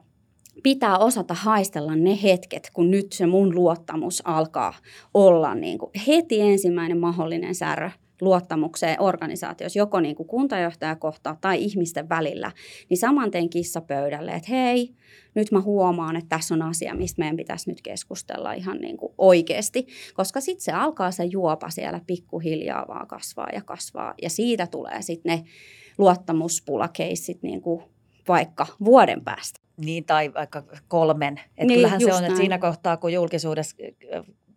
[0.63, 4.75] pitää osata haistella ne hetket, kun nyt se mun luottamus alkaa
[5.15, 12.09] olla niin kuin heti ensimmäinen mahdollinen särö luottamukseen organisaatiossa, joko niin kuin kuntajohtajakohtaa tai ihmisten
[12.09, 12.53] välillä,
[12.91, 14.95] niin saman teen kissapöydälle, että hei,
[15.35, 19.15] nyt mä huomaan, että tässä on asia, mistä meidän pitäisi nyt keskustella ihan niin kuin
[19.19, 24.67] oikeasti, koska sitten se alkaa se juopa siellä pikkuhiljaa vaan kasvaa ja kasvaa, ja siitä
[24.67, 25.45] tulee sitten ne
[25.99, 27.83] luottamuspulakeissit niin kuin
[28.29, 29.61] vaikka vuoden päästä.
[29.77, 31.41] Niin, tai vaikka kolmen.
[31.57, 33.77] Et niin, kyllähän se on, että siinä kohtaa, kun julkisuudessa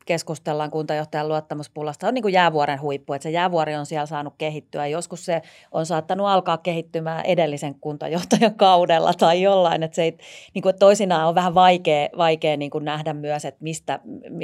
[0.08, 4.88] keskustellaan kuntajohtajan luottamuspulasta, on niin kuin jäävuoren huippu, että se jäävuori on siellä saanut kehittyä.
[4.88, 5.42] Joskus se
[5.72, 10.18] on saattanut alkaa kehittymään edellisen kuntajohtajan kaudella tai jollain, että se ei,
[10.54, 14.00] niin kuin toisinaan on vähän vaikea, vaikea niin kuin nähdä myös, että mistä,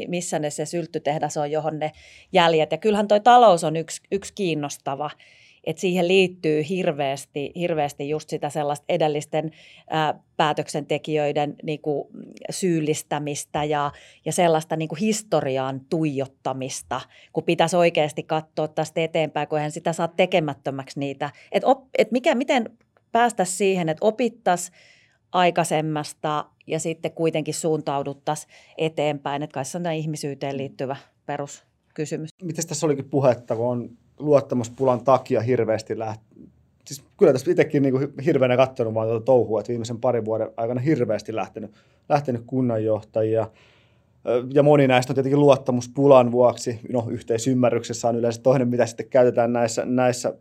[0.08, 1.91] missä ne se sylttytehdas on, johon ne
[2.32, 2.71] jäljet.
[2.71, 5.10] Ja kyllähän toi talous on yksi, yksi kiinnostava
[5.63, 9.52] että siihen liittyy hirveästi, hirveästi just sitä sellaista edellisten
[9.89, 12.08] ää, päätöksentekijöiden niin kuin,
[12.49, 13.91] syyllistämistä ja,
[14.26, 17.02] ja sellaista niin kuin historiaan tuijottamista,
[17.34, 21.30] kun pitäisi oikeasti katsoa tästä eteenpäin, kun eihän sitä saa tekemättömäksi niitä.
[21.52, 22.78] Että et mikä, miten
[23.12, 24.78] päästä siihen, että opittaisiin
[25.32, 30.95] aikaisemmasta ja sitten kuitenkin suuntauduttaisiin eteenpäin, että kai se on ihmisyyteen liittyvä
[31.26, 32.30] peruskysymys.
[32.43, 33.89] Miten tässä olikin puhetta, kun on
[34.25, 36.25] luottamuspulan takia hirveästi lähti.
[36.86, 40.51] Siis kyllä tässä itsekin niin kuin hirveänä katsonut vaan tuota touhua, että viimeisen parin vuoden
[40.57, 41.71] aikana hirveästi lähtenyt,
[42.09, 43.47] lähtenyt kunnanjohtajia.
[44.53, 49.53] Ja moni näistä on tietenkin luottamuspulan vuoksi, no yhteisymmärryksessä on yleensä toinen, mitä sitten käytetään
[49.53, 50.33] näissä, näissä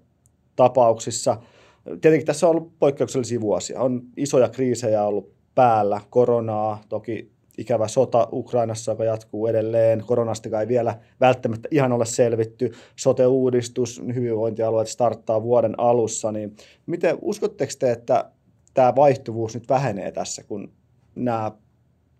[0.56, 1.36] tapauksissa.
[1.84, 3.80] Tietenkin tässä on ollut poikkeuksellisia vuosia.
[3.80, 10.04] On isoja kriisejä ollut päällä, koronaa, toki ikävä sota Ukrainassa, joka jatkuu edelleen.
[10.06, 12.72] Koronasta ei vielä välttämättä ihan ole selvitty.
[12.96, 16.32] Sote-uudistus, hyvinvointialueet starttaa vuoden alussa.
[16.32, 18.30] Niin miten uskotteko te, että
[18.74, 20.72] tämä vaihtuvuus nyt vähenee tässä, kun
[21.14, 21.52] nämä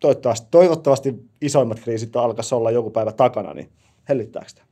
[0.01, 3.73] toivottavasti, toivottavasti isoimmat kriisit alkaisi olla joku päivä takana, niin
[4.09, 4.72] hellittääkö tämä?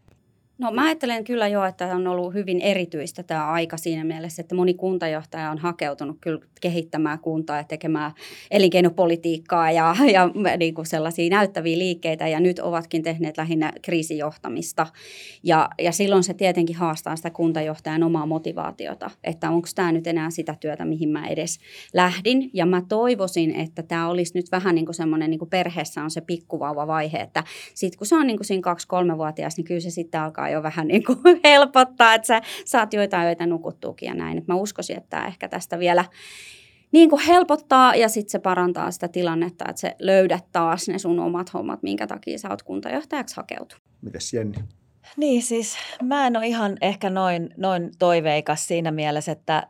[0.60, 4.54] No mä ajattelen kyllä jo, että on ollut hyvin erityistä tämä aika siinä mielessä, että
[4.54, 8.12] moni kuntajohtaja on hakeutunut kyllä kehittämään kuntaa ja tekemään
[8.50, 14.86] elinkeinopolitiikkaa ja, ja niin kuin sellaisia näyttäviä liikkeitä ja nyt ovatkin tehneet lähinnä kriisijohtamista.
[15.42, 20.30] Ja, ja silloin se tietenkin haastaa sitä kuntajohtajan omaa motivaatiota, että onko tämä nyt enää
[20.30, 21.58] sitä työtä, mihin mä edes
[21.94, 22.50] lähdin.
[22.52, 26.10] Ja mä toivoisin, että tämä olisi nyt vähän niin kuin semmoinen, niin kuin perheessä on
[26.10, 27.44] se pikkuvauva vaihe, että
[27.74, 30.88] sitten kun se on niin kuin siinä kaksi-kolmevuotias, niin kyllä se sitten alkaa jo vähän
[30.88, 34.38] niin kuin helpottaa, että sä saat joitain öitä nukuttuukin ja näin.
[34.38, 36.04] Et mä uskoisin, että tämä ehkä tästä vielä
[36.92, 41.20] niin kuin helpottaa ja sitten se parantaa sitä tilannetta, että se löydät taas ne sun
[41.20, 43.76] omat hommat, minkä takia sä oot kuntajohtajaksi hakeutu.
[44.02, 44.58] Mites Jenni?
[45.16, 49.66] Niin siis mä en ole ihan ehkä noin, noin toiveikas siinä mielessä, että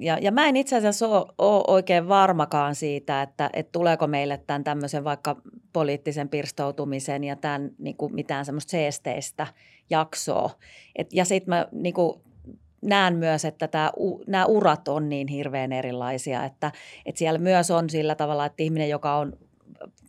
[0.00, 4.40] ja, ja mä en itse asiassa ole, ole oikein varmakaan siitä, että, että tuleeko meille
[4.46, 5.36] tämän tämmöisen vaikka
[5.72, 9.46] poliittisen pirstoutumisen ja tämän niin kuin mitään semmoista seesteistä
[9.90, 10.50] jaksoa.
[10.96, 12.20] Et, ja sitten mä niin kuin,
[12.82, 13.92] näen myös, että tämä,
[14.26, 16.72] nämä urat on niin hirveän erilaisia, että,
[17.06, 19.32] että siellä myös on sillä tavalla, että ihminen, joka on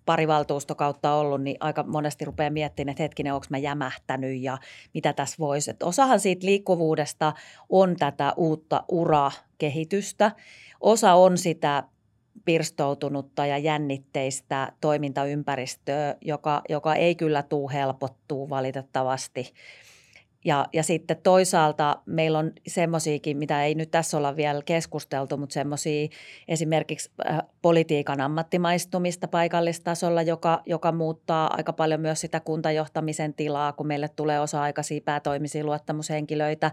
[0.05, 4.57] pari valtuustokautta ollut, niin aika monesti rupeaa miettimään, että hetkinen, onko mä jämähtänyt ja
[4.93, 5.71] mitä tässä voisi.
[5.71, 7.33] Että osahan siitä liikkuvuudesta
[7.69, 10.31] on tätä uutta urakehitystä.
[10.81, 11.83] Osa on sitä
[12.45, 19.53] pirstoutunutta ja jännitteistä toimintaympäristöä, joka, joka ei kyllä tuu helpottuu valitettavasti.
[20.45, 25.53] Ja, ja sitten toisaalta meillä on semmoisiakin, mitä ei nyt tässä olla vielä keskusteltu, mutta
[25.53, 26.07] semmoisia
[26.47, 33.87] esimerkiksi äh, politiikan ammattimaistumista paikallistasolla, joka, joka muuttaa aika paljon myös sitä kuntajohtamisen tilaa, kun
[33.87, 36.71] meille tulee osa-aikaisia päätoimisia luottamushenkilöitä.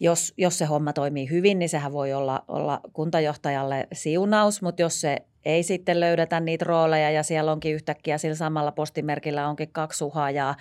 [0.00, 5.00] Jos, jos se homma toimii hyvin, niin sehän voi olla, olla kuntajohtajalle siunaus, mutta jos
[5.00, 9.98] se ei sitten löydetä niitä rooleja ja siellä onkin yhtäkkiä sillä samalla postimerkillä onkin kaksi
[9.98, 10.54] suhajaa,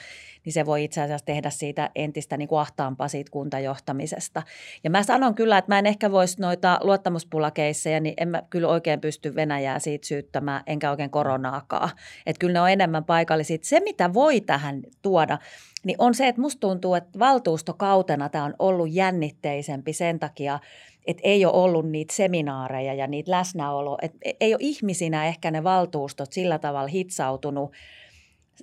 [0.45, 4.43] niin se voi itse asiassa tehdä siitä entistä niin kuin ahtaampaa siitä kuntajohtamisesta.
[4.83, 8.67] Ja mä sanon kyllä, että mä en ehkä voisi noita luottamuspulakeisseja, niin en mä kyllä
[8.67, 11.89] oikein pysty Venäjää siitä syyttämään, enkä oikein koronaakaan.
[12.25, 13.57] Että kyllä ne on enemmän paikallisia.
[13.61, 15.37] Se, mitä voi tähän tuoda,
[15.85, 20.59] niin on se, että musta tuntuu, että valtuustokautena tämä on ollut jännitteisempi sen takia,
[21.07, 25.63] että ei ole ollut niitä seminaareja ja niitä läsnäolo, että ei ole ihmisinä ehkä ne
[25.63, 27.71] valtuustot sillä tavalla hitsautunut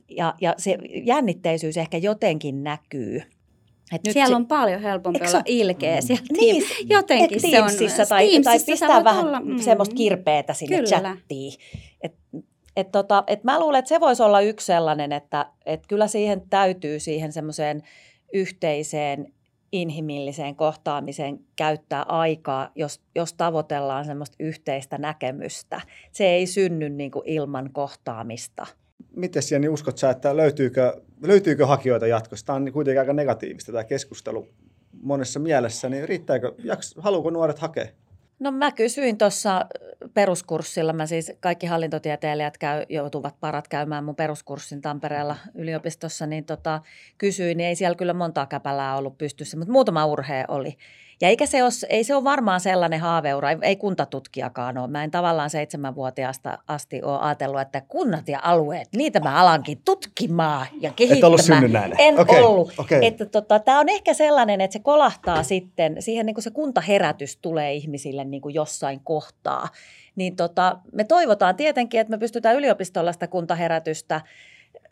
[0.08, 3.22] ja, ja se jännitteisyys ehkä jotenkin näkyy.
[3.92, 6.06] Et nyt siellä se, on paljon helpompi olla ilkeä mm.
[6.06, 7.70] siellä niin, jotenkin se on.
[8.08, 11.00] Tai, tai pistää vähän mm, semmoista kirpeätä sinne kyllä.
[11.00, 11.52] chattiin.
[12.02, 12.14] Et,
[12.76, 16.42] et tota, et mä luulen, että se voisi olla yksi sellainen, että et kyllä siihen
[16.50, 17.82] täytyy siihen semmoiseen
[18.32, 19.32] yhteiseen
[19.72, 25.80] inhimilliseen kohtaamiseen käyttää aikaa, jos, jos tavoitellaan semmoista yhteistä näkemystä.
[26.12, 28.66] Se ei synny niin kuin ilman kohtaamista.
[29.16, 32.46] Miten Jenni, uskot sä, että löytyykö, löytyykö hakijoita jatkossa?
[32.46, 34.48] Tämä on kuitenkin aika negatiivista tämä keskustelu
[35.02, 37.86] monessa mielessä, niin riittääkö, jaks, haluuko nuoret hakea?
[38.40, 39.66] No mä kysyin tuossa
[40.14, 46.80] peruskurssilla, mä siis kaikki hallintotieteilijät käy, joutuvat parat käymään mun peruskurssin Tampereella yliopistossa, niin tota,
[47.18, 50.76] kysyin, niin ei siellä kyllä montaa käpälää ollut pystyssä, mutta muutama urhee oli.
[51.20, 54.88] Ja eikä se ole, ei se ole varmaan sellainen haaveura, ei kuntatutkijakaan ole.
[54.88, 60.66] Mä en tavallaan seitsemänvuotiaasta asti ole ajatellut, että kunnat ja alueet, niitä mä alankin tutkimaan
[60.80, 61.18] ja kehittämään.
[61.18, 62.00] Et ollut synnynnäinen.
[62.00, 62.40] En okay.
[62.40, 62.72] ollut.
[62.78, 62.98] Okay.
[63.02, 67.36] Että tota, tämä on ehkä sellainen, että se kolahtaa sitten, siihen niin kuin se kuntaherätys
[67.36, 69.68] tulee ihmisille niin kuin jossain kohtaa.
[70.16, 74.20] Niin tota, me toivotaan tietenkin, että me pystytään yliopistolla sitä kuntaherätystä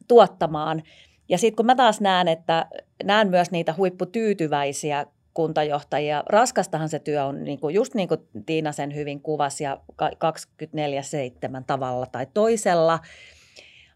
[0.08, 0.82] tuottamaan.
[1.28, 2.66] Ja sitten kun mä taas näen, että
[3.04, 5.06] näen myös niitä huipputyytyväisiä
[5.38, 6.22] kuntajohtajia.
[6.26, 10.06] Raskastahan se työ on, niin kuin, just niin kuin Tiina sen hyvin kuvasi, ja 24-7
[11.66, 12.98] tavalla tai toisella,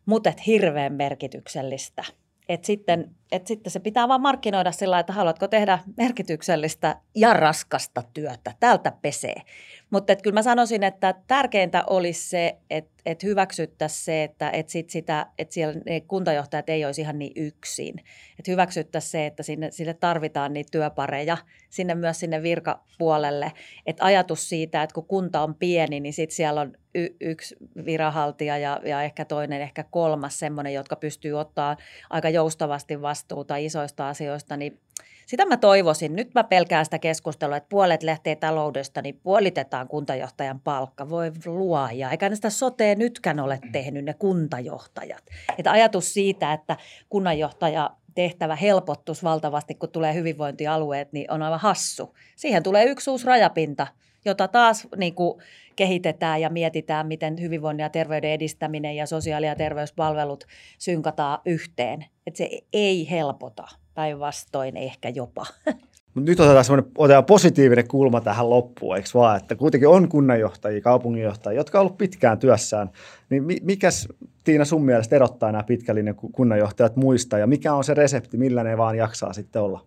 [0.06, 2.04] mutta hirveän merkityksellistä.
[2.48, 8.02] Et sitten, et sitten se pitää vaan markkinoida sillä että haluatko tehdä merkityksellistä ja raskasta
[8.14, 8.54] työtä.
[8.60, 9.42] Tältä pesee.
[9.90, 14.90] Mutta kyllä mä sanoisin, että tärkeintä olisi se, että et hyväksyttäisiin se, että et sit
[14.90, 17.94] sitä, et siellä ne kuntajohtajat ei olisi ihan niin yksin.
[18.38, 21.36] Että hyväksyttäisiin se, että sinne, sinne tarvitaan niitä työpareja
[21.70, 23.52] sinne myös sinne virkapuolelle.
[23.86, 28.58] Että ajatus siitä, että kun kunta on pieni, niin sitten siellä on y- yksi viranhaltija
[28.58, 31.76] ja, ja ehkä toinen, ehkä kolmas semmoinen, jotka pystyy ottaa
[32.10, 34.80] aika joustavasti vastuuta isoista asioista, niin
[35.26, 36.16] sitä mä toivoisin.
[36.16, 41.08] Nyt mä pelkään sitä keskustelua, että puolet lähtee taloudesta, niin puolitetaan kuntajohtajan palkka.
[41.08, 42.10] Voi luoja.
[42.10, 42.50] Eikä ne sitä
[42.92, 45.24] sotea nytkään ole tehnyt ne kuntajohtajat.
[45.58, 46.76] Että ajatus siitä, että
[47.08, 52.14] kunnanjohtaja tehtävä helpottus valtavasti, kun tulee hyvinvointialueet, niin on aivan hassu.
[52.36, 53.86] Siihen tulee yksi uusi rajapinta,
[54.24, 55.40] jota taas niin kuin,
[55.76, 60.44] kehitetään ja mietitään, miten hyvinvoinnin ja terveyden edistäminen ja sosiaali- ja terveyspalvelut
[60.78, 62.04] synkataan yhteen.
[62.26, 65.46] Että se ei helpota päinvastoin ehkä jopa.
[66.14, 70.80] Mut nyt otetaan semmoinen otetaan positiivinen kulma tähän loppuun, eikö vaan, että kuitenkin on kunnanjohtajia,
[70.80, 72.90] kaupunginjohtajia, jotka ovat olleet pitkään työssään.
[73.30, 74.08] Niin mikäs
[74.44, 78.76] Tiina sun mielestä erottaa nämä pitkälinen kunnanjohtajat muista ja mikä on se resepti, millä ne
[78.76, 79.84] vaan jaksaa sitten olla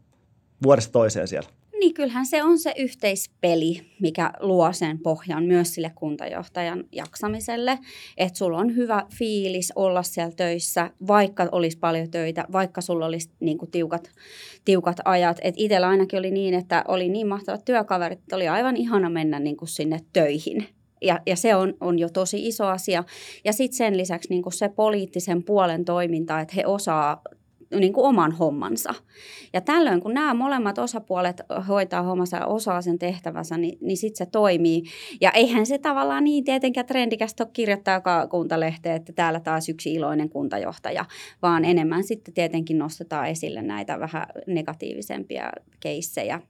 [0.64, 1.50] vuodesta toiseen siellä?
[1.80, 7.80] Niin kyllähän se on se yhteispeli, mikä luo sen pohjan myös sille kuntajohtajan jaksamiselle.
[8.18, 13.30] Että sulla on hyvä fiilis olla siellä töissä, vaikka olisi paljon töitä, vaikka sulla olisi
[13.40, 14.12] niin kuin tiukat,
[14.66, 15.38] tiukat ajat.
[15.42, 19.40] Että itsellä ainakin oli niin, että oli niin mahtavat työkaverit, että oli aivan ihana mennä
[19.40, 20.68] niin kuin sinne töihin.
[21.02, 23.04] Ja, ja se on, on jo tosi iso asia.
[23.44, 27.22] Ja sitten sen lisäksi niin se poliittisen puolen toiminta, että he osaa
[27.80, 28.94] niin kuin oman hommansa.
[29.54, 34.26] Ja tällöin, kun nämä molemmat osapuolet hoitaa hommansa ja osaa sen tehtävänsä, niin, niin sitten
[34.26, 34.84] se toimii.
[35.22, 40.30] Ja eihän se tavallaan niin tietenkään trendikästä ole kirjoittaa kuntalehteen, että täällä taas yksi iloinen
[40.30, 41.06] kuntajohtaja,
[41.42, 45.50] vaan enemmän sitten tietenkin nostetaan esille näitä vähän negatiivisempia
[45.80, 46.42] keissejä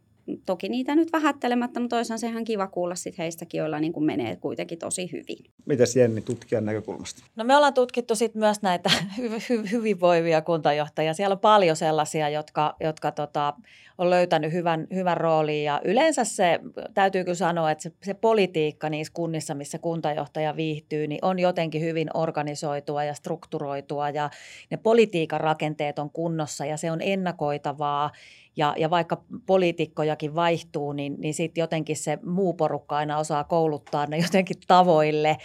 [0.45, 4.35] toki niitä nyt vähättelemättä, mutta toisaalta sehän kiva kuulla sit heistäkin, joilla niin kuin menee
[4.35, 5.45] kuitenkin tosi hyvin.
[5.65, 7.23] Mites Jenni tutkijan näkökulmasta?
[7.35, 11.13] No me ollaan tutkittu sit myös näitä hy- hy- hyvinvoivia kuntajohtajia.
[11.13, 13.53] Siellä on paljon sellaisia, jotka, jotka tota,
[13.97, 16.59] on löytänyt hyvän, hyvän roolin ja yleensä se,
[16.93, 21.81] täytyy kyllä sanoa, että se, se politiikka niissä kunnissa, missä kuntajohtaja viihtyy, niin on jotenkin
[21.81, 24.29] hyvin organisoitua ja strukturoitua ja
[24.69, 28.11] ne politiikan rakenteet on kunnossa ja se on ennakoitavaa
[28.57, 34.05] ja, ja vaikka poliitikkojakin vaihtuu, niin, niin sitten jotenkin se muu porukka aina osaa kouluttaa
[34.05, 35.37] ne jotenkin tavoille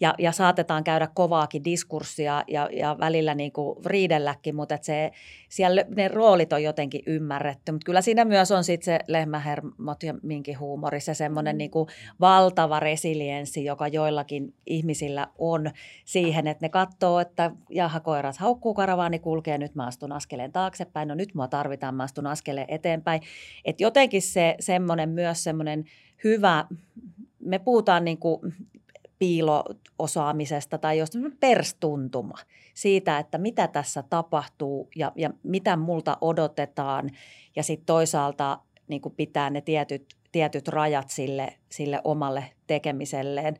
[0.00, 5.10] ja, ja saatetaan käydä kovaakin diskurssia ja, ja välillä niin kuin riidelläkin, mutta se,
[5.48, 7.72] siellä ne roolit on jotenkin ymmärretty.
[7.72, 11.58] Mutta kyllä siinä myös on sitten se lehmähermot ja minkin huumori, se semmoinen mm.
[11.58, 11.88] niin kuin
[12.20, 15.70] valtava resilienssi, joka joillakin ihmisillä on
[16.04, 21.08] siihen, että ne katsoo, että jaha koirat haukkuu karavaani kulkee, nyt mä astun askeleen taaksepäin,
[21.08, 23.20] no nyt mua tarvitaan, mä astun askeleen eteenpäin.
[23.64, 25.84] Että jotenkin se semmoinen myös semmoinen
[26.24, 26.64] hyvä,
[27.38, 28.40] me puhutaan niin kuin
[29.18, 32.38] piiloosaamisesta tai jostain perstuntuma
[32.74, 37.10] siitä, että mitä tässä tapahtuu ja, ja mitä multa odotetaan
[37.56, 38.58] ja sitten toisaalta
[38.88, 43.56] niin kuin pitää ne tietyt, tietyt rajat sille, sille omalle tekemiselleen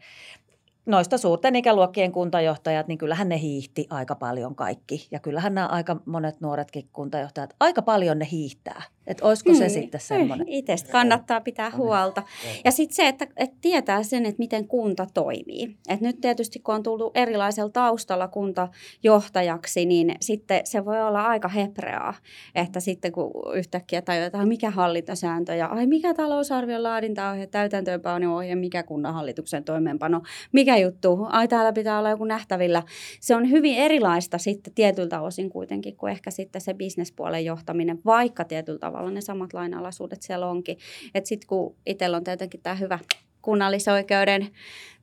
[0.87, 5.09] noista suurten ikäluokkien kuntajohtajat, niin kyllähän ne hiihti aika paljon kaikki.
[5.11, 8.83] Ja kyllähän nämä aika monet nuoretkin kuntajohtajat, aika paljon ne hiihtää.
[9.07, 10.49] Että olisiko se mm, sitten semmoinen?
[10.49, 12.23] Itse kannattaa pitää huolta.
[12.65, 15.77] Ja sitten se, että, että tietää sen, että miten kunta toimii.
[15.89, 21.49] Et nyt tietysti kun on tullut erilaisella taustalla kuntajohtajaksi, niin sitten se voi olla aika
[21.49, 22.15] hepreaa.
[22.55, 29.65] Että sitten kun yhtäkkiä tajutaan, mikä hallintasääntö ja ai mikä talousarvion laadintaohje, täytäntöönpano-ohje, mikä kunnanhallituksen
[29.65, 32.83] toimeenpano, mikä juttu, ai täällä pitää olla joku nähtävillä.
[33.21, 38.45] Se on hyvin erilaista sitten tietyltä osin kuitenkin kuin ehkä sitten se bisnespuolen johtaminen, vaikka
[38.45, 40.79] tietyllä tavalla tavalla ne samat lainalaisuudet siellä onkin.
[41.15, 42.99] Että sitten kun itsellä on tietenkin tämä hyvä
[43.43, 44.49] kunnallisoikeuden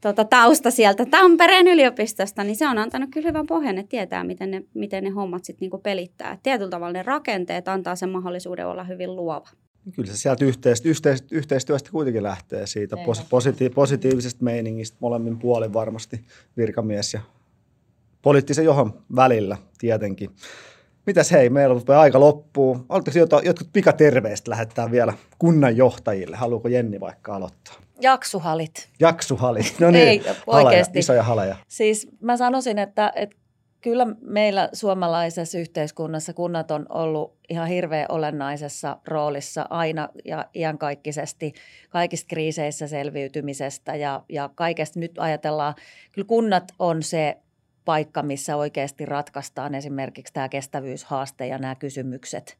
[0.01, 4.51] tota, tausta sieltä Tampereen yliopistosta, niin se on antanut kyllä hyvän pohjan, että tietää, miten
[4.51, 6.31] ne, miten ne hommat sitten niinku pelittää.
[6.31, 9.47] Et tietyllä tavalla ne rakenteet antaa sen mahdollisuuden olla hyvin luova.
[9.95, 12.95] Kyllä se sieltä yhteistyöstä, yhteistyöstä kuitenkin lähtee siitä
[13.29, 16.21] positi- positiivisesta meiningistä molemmin puolin varmasti
[16.57, 17.21] virkamies ja
[18.21, 20.29] poliittisen johon välillä tietenkin.
[21.05, 22.85] Mitäs hei, meillä on aika loppuu.
[22.89, 26.35] Oletteko jotain, jotkut pikaterveistä lähettää vielä kunnanjohtajille?
[26.35, 27.73] Haluuko Jenni vaikka aloittaa?
[28.01, 28.89] Jaksuhalit.
[28.99, 30.07] Jaksuhalit, no niin.
[30.07, 30.21] Ei.
[30.47, 31.55] Haleja, isoja haleja.
[31.67, 33.35] Siis mä sanoisin, että, että
[33.81, 41.53] kyllä meillä suomalaisessa yhteiskunnassa kunnat on ollut ihan hirveän olennaisessa roolissa aina ja iankaikkisesti
[41.89, 45.75] kaikista kriiseissä selviytymisestä ja, ja kaikesta nyt ajatellaan,
[46.11, 47.37] kyllä kunnat on se
[47.85, 52.57] paikka, missä oikeasti ratkaistaan esimerkiksi tämä kestävyyshaaste ja nämä kysymykset.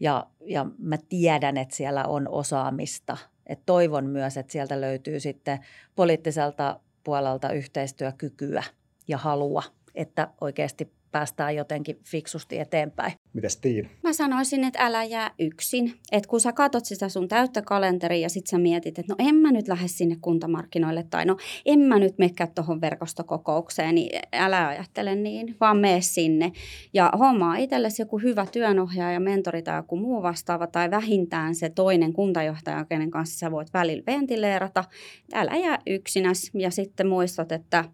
[0.00, 3.16] Ja, ja mä tiedän, että siellä on osaamista.
[3.46, 5.58] Et toivon myös, että sieltä löytyy sitten
[5.96, 8.62] poliittiselta puolelta yhteistyökykyä
[9.08, 9.62] ja halua,
[9.94, 13.12] että oikeasti päästään jotenkin fiksusti eteenpäin.
[13.32, 13.88] Mitäs Tiina?
[14.02, 15.94] Mä sanoisin, että älä jää yksin.
[16.12, 19.34] Että kun sä katot sitä sun täyttä kalenteria ja sit sä mietit, että no en
[19.34, 21.36] mä nyt lähde sinne kuntamarkkinoille tai no
[21.66, 26.52] en mä nyt mekkä tuohon verkostokokoukseen, niin älä ajattele niin, vaan mene sinne.
[26.94, 32.12] Ja hommaa itsellesi joku hyvä työnohjaaja, mentori tai joku muu vastaava tai vähintään se toinen
[32.12, 34.84] kuntajohtaja, kenen kanssa sä voit välillä ventileerata.
[35.32, 37.84] Älä jää yksinäs ja sitten muistat, että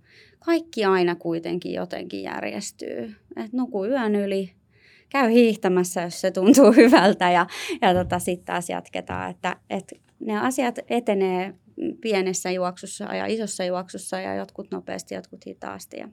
[0.45, 3.15] kaikki aina kuitenkin jotenkin järjestyy.
[3.37, 4.53] Et nuku yön yli,
[5.09, 7.47] käy hiihtämässä, jos se tuntuu hyvältä ja,
[7.83, 9.31] ja tota, sitten taas jatketaan.
[9.31, 11.55] Että, et ne asiat etenee
[12.01, 15.97] pienessä juoksussa ja isossa juoksussa ja jotkut nopeasti, jotkut hitaasti.
[15.97, 16.09] Ja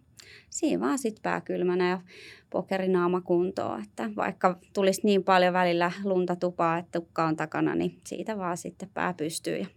[0.50, 2.02] siinä vaan sitten pääkylmänä ja
[2.50, 8.00] pokerinaama kuntoon, että vaikka tulisi niin paljon välillä lunta tupaa, että tukka on takana, niin
[8.06, 9.68] siitä vaan sitten pää pystyy ja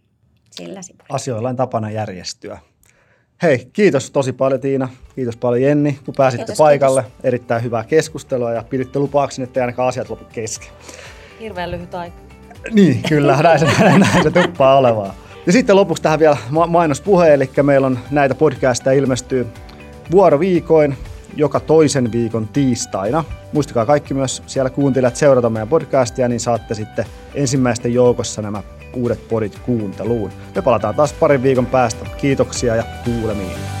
[0.51, 0.79] sillä
[1.09, 2.59] Asioilla on tapana järjestyä.
[3.41, 4.89] Hei, kiitos tosi paljon Tiina.
[5.15, 7.01] Kiitos paljon Jenni, kun pääsitte kiitos, paikalle.
[7.01, 7.19] Kiitos.
[7.23, 10.69] Erittäin hyvää keskustelua ja piditte lupauksen, että ei ainakaan asiat lopu kesken.
[11.39, 12.15] Hirveän lyhyt aika.
[12.71, 15.15] Niin, kyllä, näin se, näin se tuppaa olevaa.
[15.45, 16.37] Ja sitten lopuksi tähän vielä
[16.67, 19.47] mainospuhe, eli meillä on näitä podcasteja ilmestyy
[20.11, 20.97] vuoroviikoin
[21.35, 23.23] joka toisen viikon tiistaina.
[23.53, 28.63] Muistakaa kaikki myös siellä kuuntelijat seurata meidän podcastia, niin saatte sitten ensimmäisten joukossa nämä
[28.93, 30.31] uudet podit kuunteluun.
[30.55, 32.05] Me palataan taas parin viikon päästä.
[32.17, 33.80] Kiitoksia ja kuulemiin.